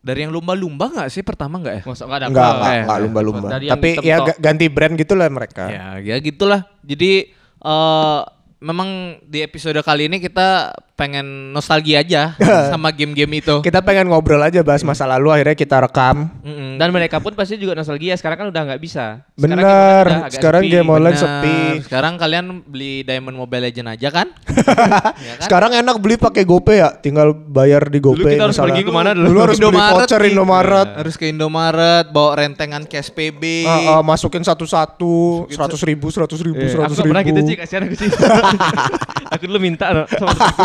dari 0.00 0.24
yang 0.24 0.32
lumba-lumba 0.32 0.88
nggak 0.88 1.08
sih 1.12 1.20
pertama 1.20 1.60
nggak 1.60 1.74
ya? 1.76 1.82
Masa 1.84 2.08
enggak 2.08 2.16
ada 2.16 2.26
Enggak, 2.32 2.48
apa? 2.48 2.56
enggak, 2.56 2.72
eh, 2.72 2.80
enggak 2.80 3.00
lumba-lumba. 3.04 3.46
Tapi 3.60 3.88
ya 4.00 4.16
ganti 4.40 4.66
brand 4.72 4.96
gitulah 4.96 5.28
mereka. 5.28 5.68
Ya, 5.68 5.84
ya 6.00 6.16
gitulah. 6.16 6.64
Jadi 6.80 7.28
eh 7.60 8.20
memang 8.60 9.16
di 9.24 9.40
episode 9.40 9.80
kali 9.80 10.06
ini 10.06 10.20
kita 10.20 10.76
pengen 10.92 11.56
nostalgia 11.56 12.04
aja 12.04 12.36
sama 12.72 12.92
game-game 12.92 13.40
itu. 13.40 13.64
Kita 13.64 13.80
pengen 13.80 14.12
ngobrol 14.12 14.44
aja 14.44 14.60
bahas 14.60 14.84
masa 14.84 15.08
lalu 15.08 15.32
akhirnya 15.32 15.56
kita 15.56 15.80
rekam. 15.80 16.28
Mm-mm. 16.44 16.76
Dan 16.76 16.92
mereka 16.92 17.24
pun 17.24 17.32
pasti 17.32 17.56
juga 17.56 17.72
nostalgia. 17.72 18.12
Sekarang 18.20 18.36
kan 18.44 18.46
udah 18.52 18.62
nggak 18.68 18.80
bisa. 18.84 19.24
Sekarang 19.32 19.64
Bener. 19.64 20.06
Sekarang 20.28 20.62
sepi. 20.68 20.72
game 20.76 20.88
online 20.92 21.16
sepi. 21.16 21.56
Sekarang 21.88 22.20
kalian 22.20 22.60
beli 22.68 23.00
Diamond 23.00 23.40
Mobile 23.40 23.72
Legend 23.72 23.96
aja 23.96 24.08
kan? 24.12 24.28
ya 25.24 25.34
kan? 25.40 25.48
Sekarang 25.48 25.72
enak 25.72 25.96
beli 25.96 26.20
pakai 26.20 26.44
GoPay 26.44 26.76
ya, 26.84 26.92
tinggal 27.00 27.32
bayar 27.32 27.88
di 27.88 27.96
GoPay. 27.96 28.36
kita 28.36 28.44
harus 28.44 28.60
misalnya. 28.60 28.76
pergi 28.76 28.82
ke 28.84 28.92
mana 28.92 29.10
dulu? 29.16 29.26
Dulu 29.32 29.38
harus 29.40 29.56
beli 29.56 29.68
Indomaret 29.72 29.96
voucher 29.96 30.20
nih. 30.20 30.30
Indomaret. 30.36 30.88
Harus 31.00 31.14
ke 31.16 31.24
Indomaret, 31.32 32.06
bawa 32.12 32.30
rentengan 32.36 32.82
cash 32.84 33.08
PB. 33.08 33.42
Ah, 33.64 33.80
ah, 33.96 34.02
masukin 34.04 34.44
satu-satu, 34.44 35.48
seratus 35.48 35.80
ribu, 35.80 36.12
seratus 36.12 36.40
ribu, 36.44 36.60
Iya, 36.60 36.76
seratus 36.76 36.92
aku 36.92 37.08
nggak 37.08 37.08
pernah 37.08 37.24
ribu. 37.24 37.30
gitu 37.32 37.40
sih, 37.48 37.56
kasihan 37.56 37.82
aku 37.88 37.96
sih. 37.96 38.10
aku 39.34 39.42
dulu 39.46 39.58
minta 39.62 39.90
no, 39.94 40.02
sama 40.10 40.32
temanku. 40.34 40.64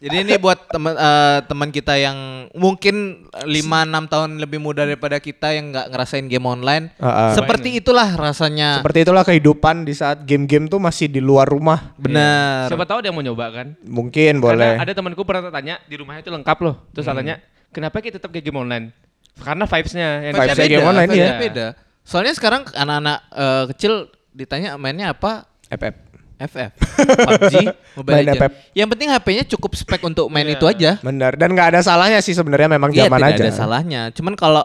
Jadi 0.00 0.16
ini 0.24 0.40
buat 0.40 0.56
teman 0.72 0.96
eh, 0.96 1.38
teman 1.44 1.68
kita 1.68 1.92
yang 2.00 2.48
mungkin 2.56 3.28
5-6 3.36 4.08
tahun 4.08 4.30
lebih 4.40 4.56
muda 4.56 4.88
daripada 4.88 5.20
kita 5.20 5.52
yang 5.52 5.76
nggak 5.76 5.92
ngerasain 5.92 6.24
game 6.24 6.48
online. 6.48 6.88
Ah, 6.96 7.28
ah. 7.28 7.30
Seperti 7.36 7.84
itulah 7.84 8.08
rasanya. 8.16 8.80
Seperti 8.80 9.04
itulah 9.04 9.20
kehidupan 9.28 9.84
di 9.84 9.92
saat 9.92 10.24
game-game 10.24 10.72
tuh 10.72 10.80
masih 10.80 11.12
di 11.12 11.20
luar 11.20 11.44
rumah. 11.52 11.92
Benar. 12.00 12.72
Siapa 12.72 12.88
tahu 12.88 13.04
dia 13.04 13.12
mau 13.12 13.20
nyoba 13.20 13.52
kan? 13.52 13.76
Mungkin 13.84 14.40
Karena 14.40 14.72
boleh. 14.72 14.72
ada 14.80 14.92
temanku 14.96 15.20
pernah 15.20 15.52
tanya 15.52 15.76
di 15.84 16.00
rumahnya 16.00 16.24
itu 16.24 16.32
lengkap 16.32 16.58
loh. 16.64 16.80
Terus 16.96 17.04
Hmm. 17.04 17.20
tanya, 17.20 17.34
kenapa 17.68 18.00
kita 18.00 18.16
tetap 18.16 18.32
kayak 18.32 18.48
game 18.48 18.56
online? 18.56 18.96
Karena 19.36 19.68
vibes-nya 19.68 20.08
yang 20.24 20.32
dicari 20.32 20.64
game 20.64 20.80
beda. 20.80 20.88
online, 20.96 21.08
vibes-nya 21.12 21.36
iya. 21.36 21.44
beda. 21.44 21.66
Soalnya 22.08 22.32
sekarang 22.32 22.64
anak-anak 22.72 23.18
eh, 23.36 23.64
kecil 23.76 23.92
ditanya 24.32 24.80
mainnya 24.80 25.12
apa? 25.12 25.44
FF. 25.68 26.09
FF, 26.40 26.72
PUBG, 26.72 27.54
Mobile 28.00 28.10
Main 28.10 28.24
Legends. 28.24 28.40
FF. 28.40 28.52
Yang 28.72 28.88
penting 28.90 29.08
HP-nya 29.10 29.44
cukup 29.46 29.70
spek 29.74 30.00
untuk 30.02 30.26
main 30.26 30.44
Iya. 30.44 30.56
itu 30.56 30.64
aja. 30.64 30.90
Benar. 30.98 31.36
Dan 31.36 31.52
nggak 31.52 31.68
ada 31.76 31.80
salahnya 31.80 32.18
sih 32.18 32.32
sebenarnya 32.32 32.68
memang 32.70 32.90
Iya, 32.90 33.06
zaman 33.06 33.18
tidak 33.18 33.30
aja. 33.30 33.42
ada 33.44 33.52
salahnya. 33.52 34.00
Cuman 34.10 34.34
kalau 34.34 34.64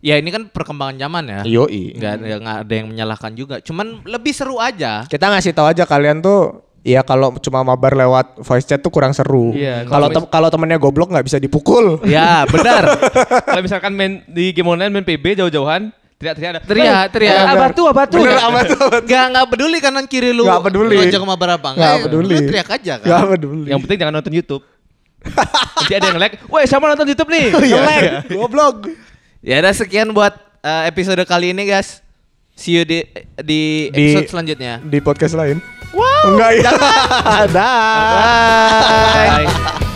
ya 0.00 0.16
ini 0.16 0.28
kan 0.28 0.48
perkembangan 0.48 0.96
zaman 0.98 1.24
ya. 1.26 1.40
Yoi. 1.44 1.94
Nggak 1.94 2.12
ada 2.14 2.34
nggak 2.38 2.56
ada 2.64 2.72
yang 2.74 2.86
menyalahkan 2.88 3.32
juga. 3.32 3.60
Cuman 3.60 4.00
lebih 4.02 4.32
seru 4.32 4.56
aja. 4.56 5.04
Kita 5.04 5.28
ngasih 5.28 5.52
tahu 5.52 5.68
aja 5.68 5.84
kalian 5.84 6.18
tuh 6.18 6.64
Ya 6.84 7.00
kalau 7.00 7.32
cuma 7.40 7.64
mabar 7.64 7.96
lewat 7.96 8.44
voice 8.44 8.68
chat 8.68 8.76
tuh 8.76 8.92
kurang 8.92 9.16
seru. 9.16 9.56
Iya, 9.56 9.88
Kalau 9.88 10.04
kalau 10.04 10.08
tem- 10.12 10.28
kalau 10.28 10.48
temennya 10.52 10.76
goblok 10.76 11.08
nggak 11.08 11.24
bisa 11.24 11.40
dipukul. 11.40 11.96
Ya, 12.04 12.44
benar. 12.44 12.84
Kalau 13.48 13.64
misalkan 13.64 13.96
main 13.96 14.20
di 14.28 14.52
game 14.52 14.68
online 14.68 14.92
main 14.92 15.00
PB 15.00 15.40
jauh-jauhan, 15.40 15.96
teriak-teriak 16.24 16.50
ada. 16.50 16.60
Teriak, 16.64 16.88
"Eh, 16.88 17.04
teriak. 17.12 17.34
eh, 17.36 17.52
Abatu, 17.52 17.82
abatu. 17.84 18.16
Bener 18.18 18.40
apa 18.40 18.58
tuh? 18.64 18.80
Gak 19.04 19.24
nggak 19.30 19.46
peduli 19.46 19.76
kanan 19.78 20.04
kiri 20.04 20.32
lu. 20.32 20.42
Nggak 20.42 20.62
peduli. 20.64 20.96
Ngajak 20.98 21.20
sama 21.20 21.36
berapa? 21.36 21.68
Nggak 21.70 21.94
peduli. 22.02 22.32
Lu 22.32 22.40
teriak 22.42 22.68
aja 22.70 22.94
kan. 22.96 23.06
Gak 23.06 23.22
peduli. 23.30 23.68
Yang 23.68 23.80
penting 23.82 23.98
jangan 24.00 24.14
nonton 24.14 24.32
YouTube. 24.32 24.64
Nanti 25.76 25.92
ada 25.94 26.06
yang 26.06 26.18
like, 26.18 26.36
woi 26.46 26.64
siapa 26.64 26.84
nonton 26.84 27.06
YouTube 27.06 27.28
nih? 27.28 27.44
Iya. 27.52 27.76
Nge-lag." 27.76 28.02
Goblok. 28.34 28.76
Ya 29.38 29.60
udah 29.60 29.72
sekian 29.72 30.08
buat 30.10 30.32
eh, 30.58 30.82
episode 30.88 31.20
kali 31.24 31.52
ini 31.52 31.64
guys. 31.64 32.00
See 32.54 32.72
you 32.72 32.82
di 32.82 33.04
di 33.36 33.90
Di- 33.90 34.14
episode 34.14 34.30
selanjutnya. 34.30 34.80
Di 34.80 34.98
podcast 34.98 35.34
lain. 35.34 35.60
Wow. 35.92 36.32
Enggak 36.32 36.50
ya. 36.56 36.70
Dah. 37.50 37.74
Bye. 39.44 39.93